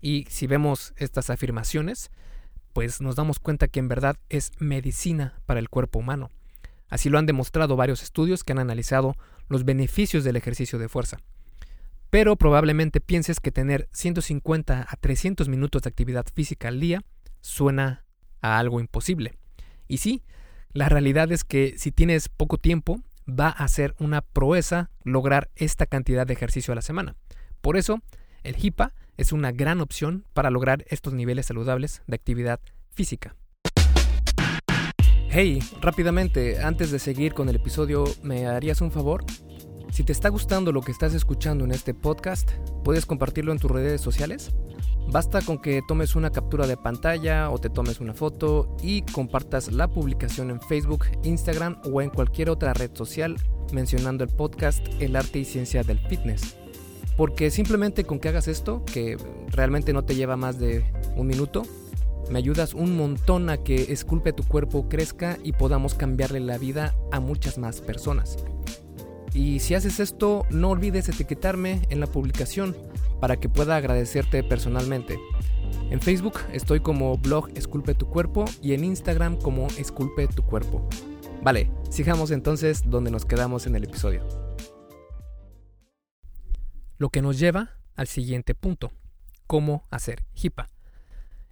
Y 0.00 0.24
si 0.30 0.46
vemos 0.46 0.94
estas 0.96 1.28
afirmaciones, 1.28 2.10
pues 2.72 3.02
nos 3.02 3.14
damos 3.16 3.38
cuenta 3.38 3.68
que 3.68 3.78
en 3.78 3.88
verdad 3.88 4.16
es 4.30 4.52
medicina 4.58 5.38
para 5.44 5.60
el 5.60 5.68
cuerpo 5.68 5.98
humano. 5.98 6.30
Así 6.88 7.10
lo 7.10 7.18
han 7.18 7.26
demostrado 7.26 7.76
varios 7.76 8.02
estudios 8.02 8.42
que 8.42 8.52
han 8.52 8.58
analizado 8.58 9.16
los 9.48 9.66
beneficios 9.66 10.24
del 10.24 10.36
ejercicio 10.36 10.78
de 10.78 10.88
fuerza. 10.88 11.18
Pero 12.08 12.36
probablemente 12.36 13.02
pienses 13.02 13.38
que 13.38 13.52
tener 13.52 13.86
150 13.92 14.86
a 14.88 14.96
300 14.96 15.46
minutos 15.50 15.82
de 15.82 15.90
actividad 15.90 16.24
física 16.34 16.68
al 16.68 16.80
día 16.80 17.02
suena 17.42 18.06
a 18.40 18.58
algo 18.58 18.80
imposible. 18.80 19.34
Y 19.88 19.98
sí, 19.98 20.22
la 20.72 20.88
realidad 20.88 21.30
es 21.32 21.44
que 21.44 21.74
si 21.76 21.92
tienes 21.92 22.30
poco 22.30 22.56
tiempo, 22.56 23.02
va 23.28 23.48
a 23.48 23.68
ser 23.68 23.94
una 23.98 24.22
proeza 24.22 24.90
lograr 25.04 25.50
esta 25.54 25.86
cantidad 25.86 26.26
de 26.26 26.32
ejercicio 26.32 26.72
a 26.72 26.74
la 26.74 26.82
semana. 26.82 27.16
Por 27.60 27.76
eso, 27.76 28.00
el 28.42 28.56
HIPAA 28.56 28.94
es 29.16 29.32
una 29.32 29.52
gran 29.52 29.80
opción 29.80 30.24
para 30.32 30.50
lograr 30.50 30.84
estos 30.88 31.12
niveles 31.12 31.46
saludables 31.46 32.02
de 32.06 32.14
actividad 32.14 32.60
física. 32.94 33.34
Hey, 35.30 35.60
rápidamente, 35.82 36.62
antes 36.62 36.90
de 36.90 36.98
seguir 36.98 37.34
con 37.34 37.48
el 37.48 37.56
episodio, 37.56 38.04
¿me 38.22 38.46
harías 38.46 38.80
un 38.80 38.90
favor? 38.90 39.24
Si 39.90 40.02
te 40.04 40.12
está 40.12 40.28
gustando 40.30 40.72
lo 40.72 40.80
que 40.80 40.92
estás 40.92 41.14
escuchando 41.14 41.64
en 41.64 41.72
este 41.72 41.92
podcast, 41.92 42.50
¿puedes 42.82 43.04
compartirlo 43.04 43.52
en 43.52 43.58
tus 43.58 43.70
redes 43.70 44.00
sociales? 44.00 44.52
Basta 45.10 45.40
con 45.40 45.56
que 45.58 45.80
tomes 45.88 46.16
una 46.16 46.30
captura 46.30 46.66
de 46.66 46.76
pantalla 46.76 47.50
o 47.50 47.58
te 47.58 47.70
tomes 47.70 47.98
una 48.00 48.12
foto 48.12 48.76
y 48.82 49.02
compartas 49.02 49.72
la 49.72 49.88
publicación 49.88 50.50
en 50.50 50.60
Facebook, 50.60 51.06
Instagram 51.22 51.80
o 51.90 52.02
en 52.02 52.10
cualquier 52.10 52.50
otra 52.50 52.74
red 52.74 52.90
social 52.92 53.36
mencionando 53.72 54.22
el 54.22 54.30
podcast 54.30 54.86
El 55.00 55.16
arte 55.16 55.38
y 55.38 55.46
ciencia 55.46 55.82
del 55.82 55.98
fitness. 55.98 56.56
Porque 57.16 57.50
simplemente 57.50 58.04
con 58.04 58.20
que 58.20 58.28
hagas 58.28 58.48
esto, 58.48 58.84
que 58.84 59.16
realmente 59.48 59.94
no 59.94 60.04
te 60.04 60.14
lleva 60.14 60.36
más 60.36 60.58
de 60.58 60.84
un 61.16 61.26
minuto, 61.26 61.62
me 62.30 62.38
ayudas 62.38 62.74
un 62.74 62.94
montón 62.96 63.48
a 63.48 63.56
que 63.56 63.90
Esculpe 63.90 64.34
tu 64.34 64.44
cuerpo 64.44 64.90
crezca 64.90 65.38
y 65.42 65.52
podamos 65.52 65.94
cambiarle 65.94 66.40
la 66.40 66.58
vida 66.58 66.94
a 67.10 67.18
muchas 67.20 67.56
más 67.56 67.80
personas. 67.80 68.36
Y 69.32 69.60
si 69.60 69.74
haces 69.74 70.00
esto, 70.00 70.46
no 70.50 70.70
olvides 70.70 71.08
etiquetarme 71.08 71.82
en 71.90 72.00
la 72.00 72.06
publicación 72.06 72.76
para 73.20 73.38
que 73.38 73.48
pueda 73.48 73.76
agradecerte 73.76 74.42
personalmente. 74.42 75.18
En 75.90 76.00
Facebook 76.00 76.38
estoy 76.52 76.80
como 76.80 77.16
blog 77.16 77.50
Esculpe 77.54 77.94
tu 77.94 78.08
cuerpo 78.08 78.44
y 78.62 78.74
en 78.74 78.84
Instagram 78.84 79.36
como 79.36 79.68
Esculpe 79.78 80.26
tu 80.28 80.42
cuerpo. 80.44 80.88
Vale, 81.42 81.70
sigamos 81.90 82.30
entonces 82.30 82.82
donde 82.88 83.10
nos 83.10 83.24
quedamos 83.24 83.66
en 83.66 83.76
el 83.76 83.84
episodio. 83.84 84.26
Lo 86.98 87.10
que 87.10 87.22
nos 87.22 87.38
lleva 87.38 87.76
al 87.94 88.08
siguiente 88.08 88.54
punto, 88.54 88.92
cómo 89.46 89.86
hacer 89.90 90.24
HIPAA. 90.34 90.68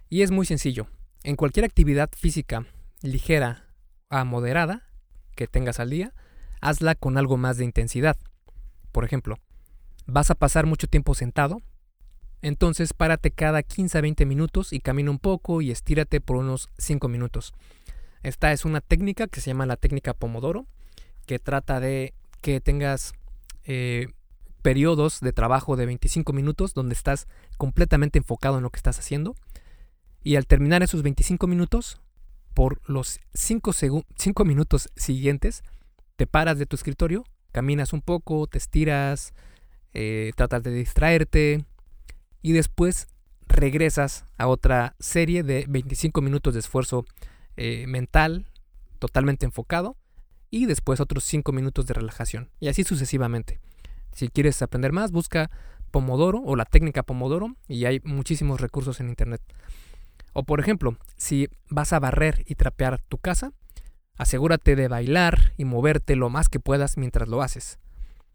Y 0.09 0.21
es 0.21 0.31
muy 0.31 0.45
sencillo. 0.45 0.87
En 1.23 1.35
cualquier 1.35 1.65
actividad 1.65 2.09
física 2.15 2.65
ligera 3.01 3.65
a 4.09 4.23
moderada 4.23 4.87
que 5.35 5.47
tengas 5.47 5.79
al 5.79 5.89
día, 5.89 6.13
hazla 6.61 6.95
con 6.95 7.17
algo 7.17 7.37
más 7.37 7.57
de 7.57 7.65
intensidad. 7.65 8.17
Por 8.91 9.05
ejemplo, 9.05 9.37
vas 10.05 10.31
a 10.31 10.35
pasar 10.35 10.65
mucho 10.65 10.87
tiempo 10.87 11.15
sentado, 11.15 11.61
entonces 12.41 12.93
párate 12.93 13.31
cada 13.31 13.63
15 13.63 13.97
a 13.97 14.01
20 14.01 14.25
minutos 14.25 14.73
y 14.73 14.79
camina 14.79 15.11
un 15.11 15.19
poco 15.19 15.61
y 15.61 15.71
estírate 15.71 16.21
por 16.21 16.37
unos 16.37 16.69
5 16.77 17.07
minutos. 17.07 17.53
Esta 18.23 18.51
es 18.51 18.65
una 18.65 18.81
técnica 18.81 19.27
que 19.27 19.41
se 19.41 19.51
llama 19.51 19.65
la 19.65 19.77
técnica 19.77 20.13
Pomodoro, 20.13 20.65
que 21.25 21.39
trata 21.39 21.79
de 21.79 22.13
que 22.41 22.61
tengas 22.61 23.13
eh, 23.65 24.07
periodos 24.61 25.19
de 25.19 25.33
trabajo 25.33 25.75
de 25.75 25.85
25 25.85 26.33
minutos 26.33 26.73
donde 26.73 26.93
estás 26.93 27.27
completamente 27.57 28.17
enfocado 28.17 28.57
en 28.57 28.63
lo 28.63 28.69
que 28.69 28.77
estás 28.77 28.99
haciendo. 28.99 29.35
Y 30.23 30.35
al 30.35 30.45
terminar 30.45 30.83
esos 30.83 31.03
25 31.03 31.47
minutos, 31.47 32.01
por 32.53 32.81
los 32.89 33.19
5 33.33 34.45
minutos 34.45 34.89
siguientes, 34.95 35.63
te 36.17 36.27
paras 36.27 36.59
de 36.59 36.65
tu 36.65 36.75
escritorio, 36.75 37.23
caminas 37.51 37.93
un 37.93 38.01
poco, 38.01 38.47
te 38.47 38.57
estiras, 38.57 39.33
eh, 39.93 40.31
tratas 40.35 40.63
de 40.63 40.71
distraerte 40.71 41.65
y 42.41 42.51
después 42.51 43.07
regresas 43.47 44.25
a 44.37 44.47
otra 44.47 44.95
serie 44.99 45.43
de 45.43 45.65
25 45.69 46.21
minutos 46.21 46.53
de 46.53 46.59
esfuerzo 46.59 47.05
eh, 47.55 47.85
mental 47.87 48.47
totalmente 48.99 49.45
enfocado 49.45 49.95
y 50.49 50.65
después 50.65 50.99
otros 50.99 51.23
5 51.23 51.51
minutos 51.51 51.85
de 51.85 51.93
relajación 51.93 52.49
y 52.59 52.67
así 52.67 52.83
sucesivamente. 52.83 53.59
Si 54.11 54.27
quieres 54.29 54.61
aprender 54.61 54.91
más, 54.91 55.11
busca 55.11 55.51
Pomodoro 55.91 56.41
o 56.43 56.55
la 56.55 56.65
técnica 56.65 57.03
Pomodoro 57.03 57.55
y 57.67 57.85
hay 57.85 58.01
muchísimos 58.03 58.59
recursos 58.59 58.99
en 58.99 59.09
internet. 59.09 59.41
O 60.33 60.43
por 60.43 60.59
ejemplo, 60.59 60.97
si 61.15 61.47
vas 61.69 61.93
a 61.93 61.99
barrer 61.99 62.43
y 62.47 62.55
trapear 62.55 63.01
tu 63.07 63.17
casa, 63.17 63.53
Asegúrate 64.17 64.75
de 64.75 64.87
bailar 64.87 65.53
y 65.57 65.65
moverte 65.65 66.15
lo 66.15 66.29
más 66.29 66.49
que 66.49 66.59
puedas 66.59 66.97
mientras 66.97 67.27
lo 67.27 67.41
haces. 67.41 67.79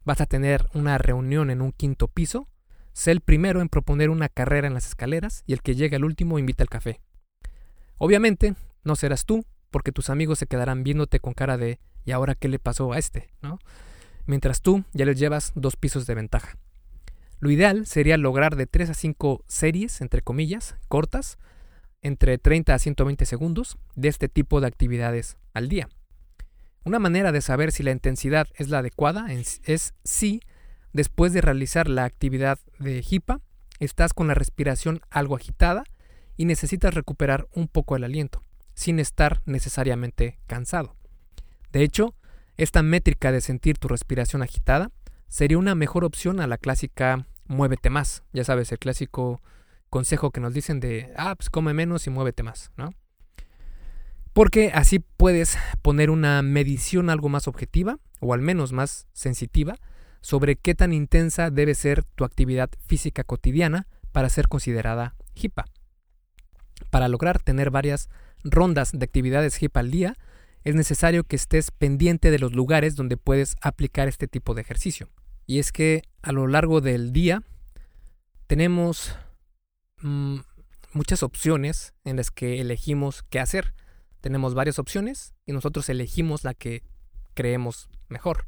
Vas 0.04 0.20
a 0.20 0.26
tener 0.26 0.68
una 0.74 0.98
reunión 0.98 1.50
en 1.50 1.60
un 1.60 1.72
quinto 1.72 2.08
piso. 2.08 2.48
Sé 2.92 3.10
el 3.10 3.20
primero 3.20 3.60
en 3.60 3.68
proponer 3.68 4.10
una 4.10 4.28
carrera 4.28 4.66
en 4.66 4.74
las 4.74 4.86
escaleras 4.86 5.42
y 5.46 5.52
el 5.52 5.62
que 5.62 5.74
llegue 5.74 5.96
al 5.96 6.04
último 6.04 6.38
invita 6.38 6.62
al 6.62 6.68
café. 6.68 7.00
Obviamente, 7.98 8.54
no 8.84 8.96
serás 8.96 9.24
tú, 9.24 9.44
porque 9.70 9.92
tus 9.92 10.10
amigos 10.10 10.38
se 10.38 10.46
quedarán 10.46 10.84
viéndote 10.84 11.20
con 11.20 11.34
cara 11.34 11.56
de 11.56 11.80
¿y 12.04 12.12
ahora 12.12 12.34
qué 12.34 12.48
le 12.48 12.58
pasó 12.58 12.92
a 12.92 12.98
este? 12.98 13.30
¿no? 13.40 13.58
Mientras 14.26 14.60
tú 14.60 14.84
ya 14.92 15.04
les 15.04 15.18
llevas 15.18 15.52
dos 15.54 15.76
pisos 15.76 16.06
de 16.06 16.14
ventaja. 16.14 16.56
Lo 17.40 17.50
ideal 17.50 17.86
sería 17.86 18.16
lograr 18.18 18.54
de 18.54 18.68
3 18.68 18.90
a 18.90 18.94
5 18.94 19.44
series, 19.48 20.00
entre 20.00 20.22
comillas, 20.22 20.76
cortas, 20.86 21.38
entre 22.02 22.38
30 22.38 22.74
a 22.74 22.78
120 22.78 23.24
segundos 23.26 23.78
de 23.94 24.08
este 24.08 24.28
tipo 24.28 24.60
de 24.60 24.66
actividades 24.66 25.36
al 25.54 25.68
día. 25.68 25.88
Una 26.84 26.98
manera 26.98 27.32
de 27.32 27.40
saber 27.40 27.72
si 27.72 27.82
la 27.82 27.92
intensidad 27.92 28.48
es 28.56 28.68
la 28.68 28.78
adecuada 28.78 29.26
es 29.32 29.94
si, 30.04 30.40
después 30.92 31.32
de 31.32 31.40
realizar 31.40 31.88
la 31.88 32.04
actividad 32.04 32.58
de 32.78 33.02
HIPA, 33.02 33.40
estás 33.78 34.12
con 34.12 34.26
la 34.26 34.34
respiración 34.34 35.00
algo 35.10 35.36
agitada 35.36 35.84
y 36.36 36.44
necesitas 36.44 36.94
recuperar 36.94 37.48
un 37.54 37.68
poco 37.68 37.96
el 37.96 38.04
aliento, 38.04 38.42
sin 38.74 38.98
estar 38.98 39.42
necesariamente 39.44 40.38
cansado. 40.46 40.96
De 41.70 41.82
hecho, 41.82 42.14
esta 42.56 42.82
métrica 42.82 43.32
de 43.32 43.40
sentir 43.40 43.78
tu 43.78 43.88
respiración 43.88 44.42
agitada 44.42 44.90
sería 45.28 45.58
una 45.58 45.74
mejor 45.74 46.04
opción 46.04 46.40
a 46.40 46.46
la 46.46 46.58
clásica 46.58 47.26
muévete 47.46 47.90
más, 47.90 48.22
ya 48.32 48.44
sabes, 48.44 48.72
el 48.72 48.78
clásico 48.78 49.40
consejo 49.92 50.30
que 50.30 50.40
nos 50.40 50.54
dicen 50.54 50.80
de, 50.80 51.12
ah, 51.18 51.36
pues 51.36 51.50
come 51.50 51.74
menos 51.74 52.06
y 52.06 52.10
muévete 52.10 52.42
más, 52.42 52.72
¿no? 52.78 52.94
Porque 54.32 54.72
así 54.74 54.98
puedes 54.98 55.58
poner 55.82 56.08
una 56.08 56.40
medición 56.40 57.10
algo 57.10 57.28
más 57.28 57.46
objetiva, 57.46 57.98
o 58.18 58.32
al 58.32 58.40
menos 58.40 58.72
más 58.72 59.06
sensitiva, 59.12 59.76
sobre 60.22 60.56
qué 60.56 60.74
tan 60.74 60.94
intensa 60.94 61.50
debe 61.50 61.74
ser 61.74 62.04
tu 62.04 62.24
actividad 62.24 62.70
física 62.86 63.22
cotidiana 63.22 63.86
para 64.12 64.30
ser 64.30 64.48
considerada 64.48 65.14
HIPA. 65.34 65.66
Para 66.88 67.08
lograr 67.08 67.42
tener 67.42 67.70
varias 67.70 68.08
rondas 68.44 68.92
de 68.92 69.04
actividades 69.04 69.60
HIPA 69.60 69.80
al 69.80 69.90
día, 69.90 70.16
es 70.64 70.74
necesario 70.74 71.24
que 71.24 71.36
estés 71.36 71.70
pendiente 71.70 72.30
de 72.30 72.38
los 72.38 72.54
lugares 72.54 72.96
donde 72.96 73.18
puedes 73.18 73.56
aplicar 73.60 74.08
este 74.08 74.26
tipo 74.26 74.54
de 74.54 74.62
ejercicio. 74.62 75.10
Y 75.46 75.58
es 75.58 75.70
que 75.70 76.02
a 76.22 76.32
lo 76.32 76.46
largo 76.46 76.80
del 76.80 77.12
día 77.12 77.42
tenemos 78.46 79.18
mm, 80.02 80.40
muchas 80.92 81.22
opciones 81.22 81.94
en 82.04 82.16
las 82.16 82.30
que 82.30 82.60
elegimos 82.60 83.22
qué 83.24 83.40
hacer. 83.40 83.74
Tenemos 84.20 84.54
varias 84.54 84.78
opciones 84.78 85.34
y 85.46 85.52
nosotros 85.52 85.88
elegimos 85.88 86.44
la 86.44 86.54
que 86.54 86.82
creemos 87.34 87.88
mejor. 88.08 88.46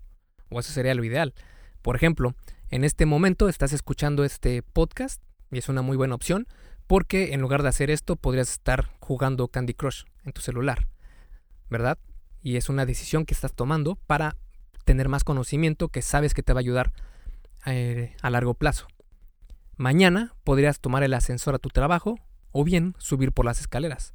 O 0.51 0.61
eso 0.61 0.73
sería 0.73 0.95
lo 0.95 1.05
ideal. 1.05 1.35
Por 1.83 1.97
ejemplo, 1.97 2.35
en 2.71 2.85
este 2.85 3.07
momento 3.07 3.49
estás 3.49 3.73
escuchando 3.73 4.25
este 4.25 4.63
podcast 4.63 5.23
y 5.51 5.59
es 5.59 5.69
una 5.69 5.83
muy 5.83 5.97
buena 5.97 6.15
opción 6.15 6.47
porque 6.87 7.33
en 7.33 7.41
lugar 7.41 7.63
de 7.63 7.69
hacer 7.69 7.91
esto 7.91 8.17
podrías 8.17 8.51
estar 8.51 8.91
jugando 9.01 9.49
Candy 9.49 9.75
Crush 9.75 10.05
en 10.25 10.33
tu 10.33 10.41
celular, 10.41 10.89
¿verdad? 11.71 11.99
Y 12.43 12.57
es 12.57 12.69
una 12.69 12.85
decisión 12.87 13.25
que 13.25 13.35
estás 13.35 13.55
tomando 13.55 13.97
para 14.07 14.37
tener 14.85 15.09
más 15.09 15.25
conocimiento 15.25 15.89
que 15.89 16.03
sabes 16.03 16.35
que 16.35 16.43
te 16.43 16.53
va 16.53 16.59
a 16.59 16.61
ayudar 16.61 16.93
eh, 17.67 18.15
a 18.21 18.31
largo 18.31 18.55
plazo. 18.55 18.87
Mañana 19.77 20.35
podrías 20.45 20.79
tomar 20.79 21.03
el 21.03 21.15
ascensor 21.15 21.57
a 21.57 21.59
tu 21.59 21.69
trabajo 21.69 22.17
o 22.53 22.63
bien 22.63 22.95
subir 22.99 23.33
por 23.33 23.45
las 23.45 23.61
escaleras. 23.61 24.15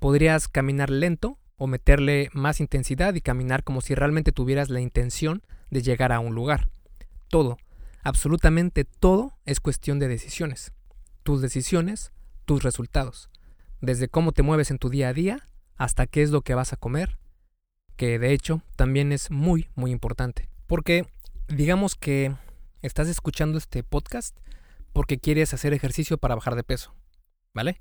Podrías 0.00 0.48
caminar 0.48 0.90
lento 0.90 1.38
o 1.56 1.68
meterle 1.68 2.28
más 2.32 2.58
intensidad 2.58 3.14
y 3.14 3.20
caminar 3.20 3.62
como 3.62 3.82
si 3.82 3.94
realmente 3.94 4.32
tuvieras 4.32 4.68
la 4.68 4.80
intención 4.80 5.42
de 5.70 5.82
llegar 5.82 6.10
a 6.10 6.18
un 6.18 6.34
lugar. 6.34 6.68
Todo, 7.28 7.58
absolutamente 8.02 8.84
todo 8.84 9.34
es 9.44 9.60
cuestión 9.60 10.00
de 10.00 10.08
decisiones. 10.08 10.72
Tus 11.22 11.40
decisiones, 11.40 12.12
tus 12.44 12.64
resultados. 12.64 13.30
Desde 13.80 14.08
cómo 14.08 14.32
te 14.32 14.42
mueves 14.42 14.72
en 14.72 14.78
tu 14.78 14.88
día 14.88 15.08
a 15.08 15.12
día 15.12 15.48
hasta 15.76 16.06
qué 16.06 16.22
es 16.22 16.30
lo 16.30 16.42
que 16.42 16.54
vas 16.54 16.72
a 16.72 16.76
comer, 16.76 17.18
que 17.96 18.18
de 18.18 18.32
hecho 18.32 18.62
también 18.74 19.12
es 19.12 19.30
muy, 19.30 19.68
muy 19.76 19.92
importante. 19.92 20.48
Porque 20.66 21.06
digamos 21.46 21.94
que 21.94 22.34
estás 22.82 23.06
escuchando 23.06 23.58
este 23.58 23.84
podcast 23.84 24.36
porque 24.92 25.18
quieres 25.18 25.54
hacer 25.54 25.72
ejercicio 25.72 26.18
para 26.18 26.34
bajar 26.34 26.56
de 26.56 26.64
peso, 26.64 26.94
¿vale? 27.54 27.80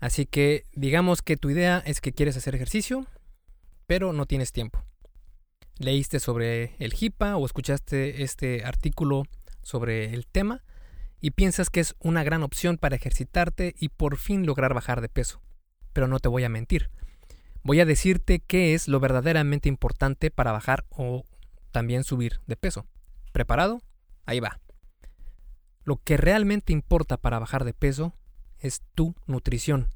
Así 0.00 0.26
que 0.26 0.64
digamos 0.74 1.22
que 1.22 1.36
tu 1.36 1.50
idea 1.50 1.82
es 1.86 2.00
que 2.00 2.12
quieres 2.12 2.36
hacer 2.36 2.54
ejercicio, 2.54 3.06
pero 3.86 4.12
no 4.12 4.26
tienes 4.26 4.52
tiempo. 4.52 4.84
Leíste 5.78 6.20
sobre 6.20 6.74
el 6.78 6.94
HIPAA 6.94 7.36
o 7.36 7.46
escuchaste 7.46 8.22
este 8.22 8.64
artículo 8.64 9.24
sobre 9.62 10.14
el 10.14 10.26
tema 10.26 10.64
y 11.20 11.32
piensas 11.32 11.70
que 11.70 11.80
es 11.80 11.94
una 12.00 12.24
gran 12.24 12.42
opción 12.42 12.78
para 12.78 12.96
ejercitarte 12.96 13.74
y 13.78 13.88
por 13.88 14.16
fin 14.16 14.46
lograr 14.46 14.74
bajar 14.74 15.00
de 15.00 15.08
peso. 15.08 15.40
Pero 15.92 16.08
no 16.08 16.18
te 16.18 16.28
voy 16.28 16.44
a 16.44 16.48
mentir 16.48 16.90
voy 17.66 17.80
a 17.80 17.84
decirte 17.84 18.38
qué 18.38 18.74
es 18.74 18.86
lo 18.86 19.00
verdaderamente 19.00 19.68
importante 19.68 20.30
para 20.30 20.52
bajar 20.52 20.84
o 20.90 21.24
también 21.72 22.04
subir 22.04 22.40
de 22.46 22.56
peso. 22.56 22.86
¿Preparado? 23.32 23.82
Ahí 24.24 24.38
va. 24.38 24.60
Lo 25.86 26.02
que 26.02 26.16
realmente 26.16 26.72
importa 26.72 27.16
para 27.16 27.38
bajar 27.38 27.64
de 27.64 27.72
peso 27.72 28.12
es 28.58 28.82
tu 28.96 29.14
nutrición. 29.26 29.94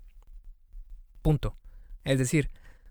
Punto. 1.21 1.57
Es 2.05 2.17
decir, 2.17 2.49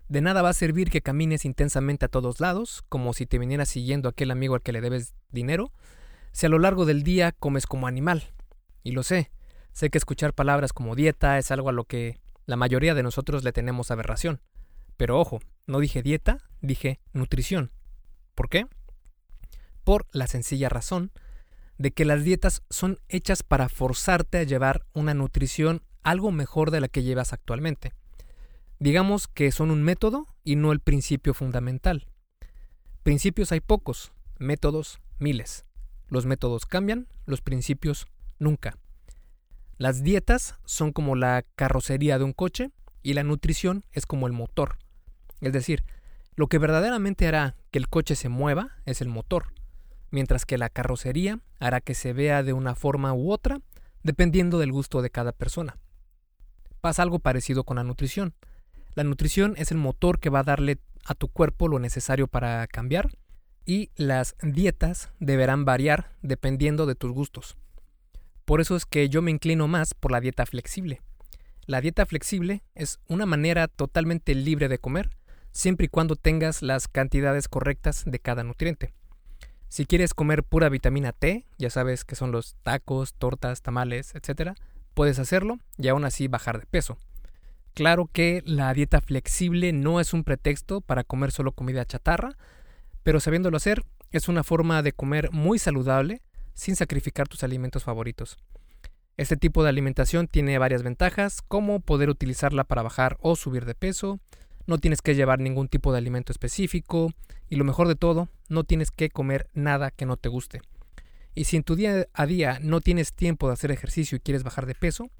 de 0.08 0.20
nada 0.20 0.42
va 0.42 0.50
a 0.50 0.52
servir 0.52 0.90
que 0.90 1.00
camines 1.00 1.46
intensamente 1.46 2.04
a 2.04 2.08
todos 2.08 2.40
lados, 2.40 2.84
como 2.90 3.14
si 3.14 3.24
te 3.24 3.38
vinieras 3.38 3.70
siguiendo 3.70 4.10
aquel 4.10 4.30
amigo 4.30 4.54
al 4.54 4.60
que 4.60 4.72
le 4.72 4.82
debes 4.82 5.14
dinero, 5.30 5.72
si 6.32 6.44
a 6.44 6.50
lo 6.50 6.58
largo 6.58 6.84
del 6.84 7.02
día 7.02 7.32
comes 7.32 7.64
como 7.64 7.86
animal. 7.86 8.34
Y 8.82 8.92
lo 8.92 9.02
sé, 9.02 9.30
sé 9.72 9.88
que 9.88 9.96
escuchar 9.96 10.34
palabras 10.34 10.74
como 10.74 10.94
dieta 10.94 11.38
es 11.38 11.50
algo 11.50 11.70
a 11.70 11.72
lo 11.72 11.84
que 11.84 12.20
la 12.44 12.56
mayoría 12.56 12.94
de 12.94 13.02
nosotros 13.02 13.44
le 13.44 13.52
tenemos 13.52 13.90
aberración. 13.90 14.42
Pero 14.98 15.18
ojo, 15.18 15.40
no 15.66 15.80
dije 15.80 16.02
dieta, 16.02 16.50
dije 16.60 17.00
nutrición. 17.14 17.72
¿Por 18.34 18.50
qué? 18.50 18.66
Por 19.84 20.06
la 20.12 20.26
sencilla 20.26 20.68
razón 20.68 21.12
de 21.80 21.92
que 21.92 22.04
las 22.04 22.24
dietas 22.24 22.62
son 22.68 22.98
hechas 23.08 23.42
para 23.42 23.70
forzarte 23.70 24.36
a 24.36 24.42
llevar 24.42 24.84
una 24.92 25.14
nutrición 25.14 25.80
algo 26.02 26.30
mejor 26.30 26.70
de 26.70 26.78
la 26.78 26.88
que 26.88 27.02
llevas 27.02 27.32
actualmente. 27.32 27.94
Digamos 28.78 29.28
que 29.28 29.50
son 29.50 29.70
un 29.70 29.82
método 29.82 30.26
y 30.44 30.56
no 30.56 30.72
el 30.72 30.80
principio 30.80 31.32
fundamental. 31.32 32.06
Principios 33.02 33.50
hay 33.50 33.60
pocos, 33.60 34.12
métodos 34.38 35.00
miles. 35.18 35.64
Los 36.08 36.26
métodos 36.26 36.66
cambian, 36.66 37.08
los 37.24 37.40
principios 37.40 38.08
nunca. 38.38 38.76
Las 39.78 40.02
dietas 40.02 40.56
son 40.66 40.92
como 40.92 41.16
la 41.16 41.46
carrocería 41.54 42.18
de 42.18 42.24
un 42.24 42.34
coche 42.34 42.72
y 43.02 43.14
la 43.14 43.22
nutrición 43.22 43.86
es 43.92 44.04
como 44.04 44.26
el 44.26 44.34
motor. 44.34 44.76
Es 45.40 45.54
decir, 45.54 45.84
lo 46.34 46.46
que 46.46 46.58
verdaderamente 46.58 47.26
hará 47.26 47.56
que 47.70 47.78
el 47.78 47.88
coche 47.88 48.16
se 48.16 48.28
mueva 48.28 48.76
es 48.84 49.00
el 49.00 49.08
motor, 49.08 49.54
mientras 50.10 50.46
que 50.46 50.58
la 50.58 50.68
carrocería 50.68 51.40
hará 51.58 51.80
que 51.80 51.94
se 51.94 52.12
vea 52.12 52.42
de 52.42 52.52
una 52.52 52.74
forma 52.74 53.12
u 53.12 53.30
otra, 53.32 53.60
dependiendo 54.02 54.58
del 54.58 54.72
gusto 54.72 55.02
de 55.02 55.10
cada 55.10 55.32
persona. 55.32 55.76
Pasa 56.80 57.02
algo 57.02 57.18
parecido 57.18 57.64
con 57.64 57.76
la 57.76 57.84
nutrición. 57.84 58.34
La 58.94 59.04
nutrición 59.04 59.54
es 59.56 59.70
el 59.70 59.78
motor 59.78 60.18
que 60.18 60.30
va 60.30 60.40
a 60.40 60.44
darle 60.44 60.78
a 61.04 61.14
tu 61.14 61.28
cuerpo 61.28 61.68
lo 61.68 61.78
necesario 61.78 62.26
para 62.26 62.66
cambiar 62.66 63.10
y 63.66 63.90
las 63.96 64.36
dietas 64.42 65.10
deberán 65.20 65.64
variar 65.64 66.16
dependiendo 66.22 66.86
de 66.86 66.94
tus 66.94 67.12
gustos. 67.12 67.56
Por 68.44 68.60
eso 68.60 68.74
es 68.76 68.86
que 68.86 69.08
yo 69.08 69.22
me 69.22 69.30
inclino 69.30 69.68
más 69.68 69.94
por 69.94 70.10
la 70.10 70.20
dieta 70.20 70.46
flexible. 70.46 71.00
La 71.66 71.80
dieta 71.80 72.04
flexible 72.06 72.62
es 72.74 72.98
una 73.06 73.26
manera 73.26 73.68
totalmente 73.68 74.34
libre 74.34 74.68
de 74.68 74.78
comer 74.78 75.10
siempre 75.52 75.86
y 75.86 75.88
cuando 75.88 76.16
tengas 76.16 76.62
las 76.62 76.88
cantidades 76.88 77.48
correctas 77.48 78.04
de 78.06 78.18
cada 78.18 78.44
nutriente. 78.44 78.92
Si 79.70 79.86
quieres 79.86 80.14
comer 80.14 80.42
pura 80.42 80.68
vitamina 80.68 81.12
T, 81.12 81.46
ya 81.56 81.70
sabes 81.70 82.04
que 82.04 82.16
son 82.16 82.32
los 82.32 82.56
tacos, 82.64 83.14
tortas, 83.14 83.62
tamales, 83.62 84.16
etc., 84.16 84.54
puedes 84.94 85.20
hacerlo 85.20 85.60
y 85.78 85.86
aún 85.86 86.04
así 86.04 86.26
bajar 86.26 86.58
de 86.58 86.66
peso. 86.66 86.98
Claro 87.72 88.10
que 88.12 88.42
la 88.44 88.74
dieta 88.74 89.00
flexible 89.00 89.72
no 89.72 90.00
es 90.00 90.12
un 90.12 90.24
pretexto 90.24 90.80
para 90.80 91.04
comer 91.04 91.30
solo 91.30 91.52
comida 91.52 91.84
chatarra, 91.84 92.36
pero 93.04 93.20
sabiéndolo 93.20 93.58
hacer 93.58 93.84
es 94.10 94.28
una 94.28 94.42
forma 94.42 94.82
de 94.82 94.92
comer 94.92 95.30
muy 95.30 95.60
saludable 95.60 96.20
sin 96.52 96.74
sacrificar 96.74 97.28
tus 97.28 97.44
alimentos 97.44 97.84
favoritos. 97.84 98.38
Este 99.16 99.36
tipo 99.36 99.62
de 99.62 99.68
alimentación 99.68 100.26
tiene 100.26 100.58
varias 100.58 100.82
ventajas, 100.82 101.42
como 101.42 101.78
poder 101.78 102.10
utilizarla 102.10 102.64
para 102.64 102.82
bajar 102.82 103.18
o 103.20 103.36
subir 103.36 103.66
de 103.66 103.76
peso, 103.76 104.18
no 104.66 104.78
tienes 104.78 105.02
que 105.02 105.14
llevar 105.14 105.40
ningún 105.40 105.68
tipo 105.68 105.92
de 105.92 105.98
alimento 105.98 106.32
específico 106.32 107.12
y 107.48 107.56
lo 107.56 107.64
mejor 107.64 107.88
de 107.88 107.96
todo, 107.96 108.28
no 108.48 108.64
tienes 108.64 108.90
que 108.90 109.10
comer 109.10 109.48
nada 109.54 109.90
que 109.90 110.06
no 110.06 110.16
te 110.16 110.28
guste. 110.28 110.60
Y 111.34 111.44
si 111.44 111.56
en 111.56 111.62
tu 111.62 111.76
día 111.76 112.06
a 112.12 112.26
día 112.26 112.58
no 112.60 112.80
tienes 112.80 113.12
tiempo 113.12 113.46
de 113.46 113.54
hacer 113.54 113.70
ejercicio 113.70 114.16
y 114.16 114.20
quieres 114.20 114.42
bajar 114.42 114.66
de 114.66 114.74
peso, 114.74 115.10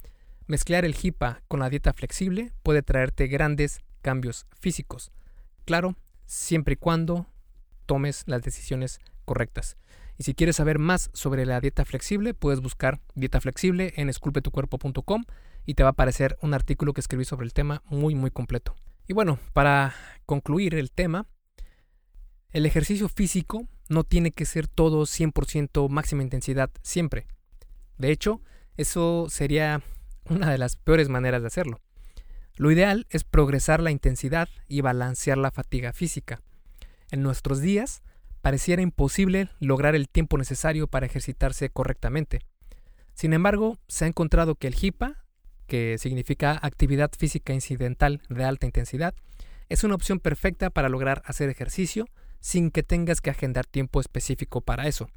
mezclar 0.47 0.85
el 0.85 0.95
HIPAA 0.95 1.43
con 1.49 1.61
la 1.61 1.71
dieta 1.71 1.93
flexible 1.93 2.53
puede 2.63 2.83
traerte 2.83 3.27
grandes 3.27 3.81
cambios 4.03 4.47
físicos. 4.59 5.13
Claro, 5.65 5.97
siempre 6.27 6.75
y 6.75 6.77
cuando 6.77 7.27
tomes 7.87 8.25
las 8.27 8.43
decisiones 8.43 9.01
correctas. 9.25 9.77
Y 10.19 10.25
si 10.25 10.35
quieres 10.35 10.57
saber 10.57 10.79
más 10.79 11.11
sobre 11.15 11.47
la 11.47 11.61
dieta 11.61 11.85
flexible, 11.85 12.35
puedes 12.35 12.61
buscar 12.61 13.01
dieta 13.15 13.41
flexible 13.41 13.95
en 13.97 14.09
esculpetucuerpo.com 14.09 15.25
y 15.65 15.75
te 15.75 15.83
va 15.83 15.91
a 15.91 15.93
aparecer 15.93 16.37
un 16.43 16.53
artículo 16.53 16.93
que 16.93 17.01
escribí 17.01 17.25
sobre 17.25 17.47
el 17.47 17.53
tema 17.53 17.83
muy 17.87 18.15
muy 18.15 18.31
completo. 18.31 18.75
Y 19.11 19.13
bueno, 19.13 19.41
para 19.55 19.93
concluir 20.25 20.77
el 20.77 20.93
tema, 20.93 21.27
el 22.53 22.65
ejercicio 22.65 23.09
físico 23.09 23.67
no 23.89 24.05
tiene 24.05 24.31
que 24.31 24.45
ser 24.45 24.69
todo 24.69 25.03
100% 25.03 25.89
máxima 25.89 26.23
intensidad 26.23 26.71
siempre. 26.83 27.27
De 27.99 28.13
hecho, 28.13 28.41
eso 28.77 29.27
sería 29.29 29.83
una 30.27 30.53
de 30.53 30.59
las 30.59 30.77
peores 30.77 31.09
maneras 31.09 31.43
de 31.43 31.49
hacerlo. 31.49 31.81
Lo 32.55 32.71
ideal 32.71 33.09
es 33.11 33.25
progresar 33.25 33.81
la 33.81 33.91
intensidad 33.91 34.49
y 34.69 34.81
balancear 34.81 35.39
la 35.39 35.51
fatiga 35.51 35.93
física. 35.93 36.41
En 37.11 37.25
nuestros 37.25 37.61
días, 37.61 38.05
pareciera 38.43 38.81
imposible 38.81 39.49
lograr 39.59 39.97
el 39.97 40.09
tiempo 40.09 40.39
necesario 40.39 40.87
para 40.87 41.07
ejercitarse 41.07 41.69
correctamente. 41.69 42.43
Sin 43.15 43.33
embargo, 43.33 43.77
se 43.89 44.05
ha 44.05 44.09
encontrado 44.09 44.55
que 44.55 44.69
el 44.69 44.77
HIPAA 44.77 45.25
que 45.71 45.99
significa 45.99 46.59
actividad 46.63 47.13
física 47.17 47.55
incidental 47.55 48.21
de 48.29 48.43
alta 48.43 48.67
intensidad, 48.67 49.15
es 49.69 49.85
una 49.85 49.95
opción 49.95 50.19
perfecta 50.19 50.69
para 50.69 50.89
lograr 50.89 51.23
hacer 51.27 51.49
ejercicio 51.49 52.09
sin 52.41 52.73
que 52.73 52.83
tengas 52.83 53.21
que 53.21 53.31
agendar 53.31 53.67
tiempo 53.67 54.01
específico 54.01 54.63
para 54.63 54.89
eso. 54.89 55.09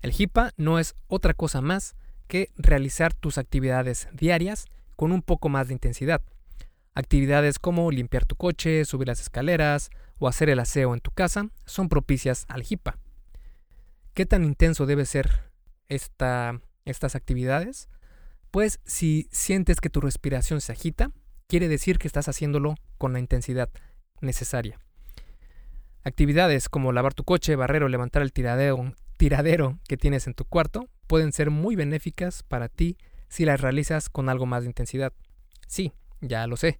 El 0.00 0.12
HIPAA 0.16 0.52
no 0.56 0.78
es 0.78 0.94
otra 1.08 1.34
cosa 1.34 1.60
más 1.60 1.96
que 2.28 2.50
realizar 2.56 3.12
tus 3.12 3.38
actividades 3.38 4.06
diarias 4.12 4.66
con 4.94 5.10
un 5.10 5.20
poco 5.20 5.48
más 5.48 5.66
de 5.66 5.74
intensidad. 5.74 6.22
Actividades 6.94 7.58
como 7.58 7.90
limpiar 7.90 8.24
tu 8.24 8.36
coche, 8.36 8.84
subir 8.84 9.08
las 9.08 9.20
escaleras 9.20 9.90
o 10.20 10.28
hacer 10.28 10.48
el 10.48 10.60
aseo 10.60 10.94
en 10.94 11.00
tu 11.00 11.10
casa 11.10 11.48
son 11.66 11.88
propicias 11.88 12.44
al 12.46 12.62
HIPAA. 12.62 12.98
¿Qué 14.14 14.26
tan 14.26 14.44
intenso 14.44 14.86
debe 14.86 15.06
ser 15.06 15.50
esta, 15.88 16.60
estas 16.84 17.16
actividades? 17.16 17.88
Pues 18.52 18.80
si 18.84 19.28
sientes 19.32 19.80
que 19.80 19.88
tu 19.88 20.02
respiración 20.02 20.60
se 20.60 20.72
agita, 20.72 21.10
quiere 21.48 21.68
decir 21.68 21.98
que 21.98 22.06
estás 22.06 22.28
haciéndolo 22.28 22.74
con 22.98 23.14
la 23.14 23.18
intensidad 23.18 23.70
necesaria. 24.20 24.78
Actividades 26.04 26.68
como 26.68 26.92
lavar 26.92 27.14
tu 27.14 27.24
coche, 27.24 27.56
barrer 27.56 27.82
o 27.82 27.88
levantar 27.88 28.20
el 28.20 28.34
tiradero, 28.34 28.92
tiradero 29.16 29.78
que 29.88 29.96
tienes 29.96 30.26
en 30.26 30.34
tu 30.34 30.44
cuarto 30.44 30.90
pueden 31.06 31.32
ser 31.32 31.48
muy 31.50 31.76
benéficas 31.76 32.42
para 32.42 32.68
ti 32.68 32.98
si 33.30 33.46
las 33.46 33.62
realizas 33.62 34.10
con 34.10 34.28
algo 34.28 34.44
más 34.44 34.64
de 34.64 34.68
intensidad. 34.68 35.14
Sí, 35.66 35.94
ya 36.20 36.46
lo 36.46 36.58
sé. 36.58 36.78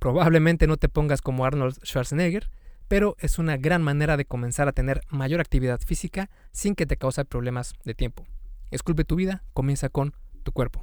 Probablemente 0.00 0.66
no 0.66 0.78
te 0.78 0.88
pongas 0.88 1.22
como 1.22 1.44
Arnold 1.44 1.78
Schwarzenegger, 1.84 2.50
pero 2.88 3.14
es 3.20 3.38
una 3.38 3.56
gran 3.56 3.84
manera 3.84 4.16
de 4.16 4.24
comenzar 4.24 4.66
a 4.66 4.72
tener 4.72 5.02
mayor 5.10 5.40
actividad 5.40 5.80
física 5.80 6.28
sin 6.50 6.74
que 6.74 6.86
te 6.86 6.96
cause 6.96 7.24
problemas 7.24 7.74
de 7.84 7.94
tiempo. 7.94 8.26
Esculpe 8.72 9.04
tu 9.04 9.14
vida, 9.14 9.44
comienza 9.52 9.88
con 9.88 10.12
tu 10.42 10.50
cuerpo. 10.50 10.82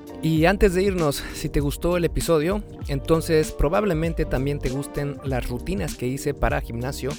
Y 0.23 0.45
antes 0.45 0.75
de 0.75 0.83
irnos, 0.83 1.23
si 1.33 1.49
te 1.49 1.61
gustó 1.61 1.97
el 1.97 2.05
episodio, 2.05 2.61
entonces 2.87 3.51
probablemente 3.51 4.23
también 4.25 4.59
te 4.59 4.69
gusten 4.69 5.17
las 5.23 5.49
rutinas 5.49 5.95
que 5.95 6.05
hice 6.05 6.35
para 6.35 6.61
gimnasio, 6.61 7.09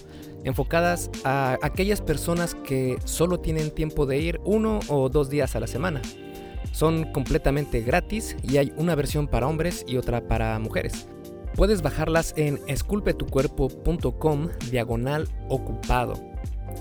enfocadas 0.44 1.10
a 1.24 1.58
aquellas 1.62 2.00
personas 2.00 2.54
que 2.54 2.96
solo 3.04 3.40
tienen 3.40 3.72
tiempo 3.72 4.06
de 4.06 4.18
ir 4.18 4.40
uno 4.44 4.78
o 4.86 5.08
dos 5.08 5.30
días 5.30 5.56
a 5.56 5.60
la 5.60 5.66
semana. 5.66 6.00
Son 6.70 7.04
completamente 7.12 7.80
gratis 7.80 8.36
y 8.40 8.58
hay 8.58 8.72
una 8.76 8.94
versión 8.94 9.26
para 9.26 9.48
hombres 9.48 9.84
y 9.88 9.96
otra 9.96 10.28
para 10.28 10.56
mujeres. 10.60 11.08
Puedes 11.56 11.82
bajarlas 11.82 12.32
en 12.36 12.60
esculpetucuerpo.com 12.68 14.48
diagonal 14.70 15.28
ocupado. 15.48 16.14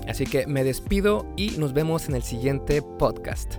Así 0.08 0.24
que 0.24 0.46
me 0.46 0.62
despido 0.62 1.26
y 1.36 1.50
nos 1.58 1.72
vemos 1.72 2.08
en 2.08 2.14
el 2.14 2.22
siguiente 2.22 2.80
podcast. 2.80 3.56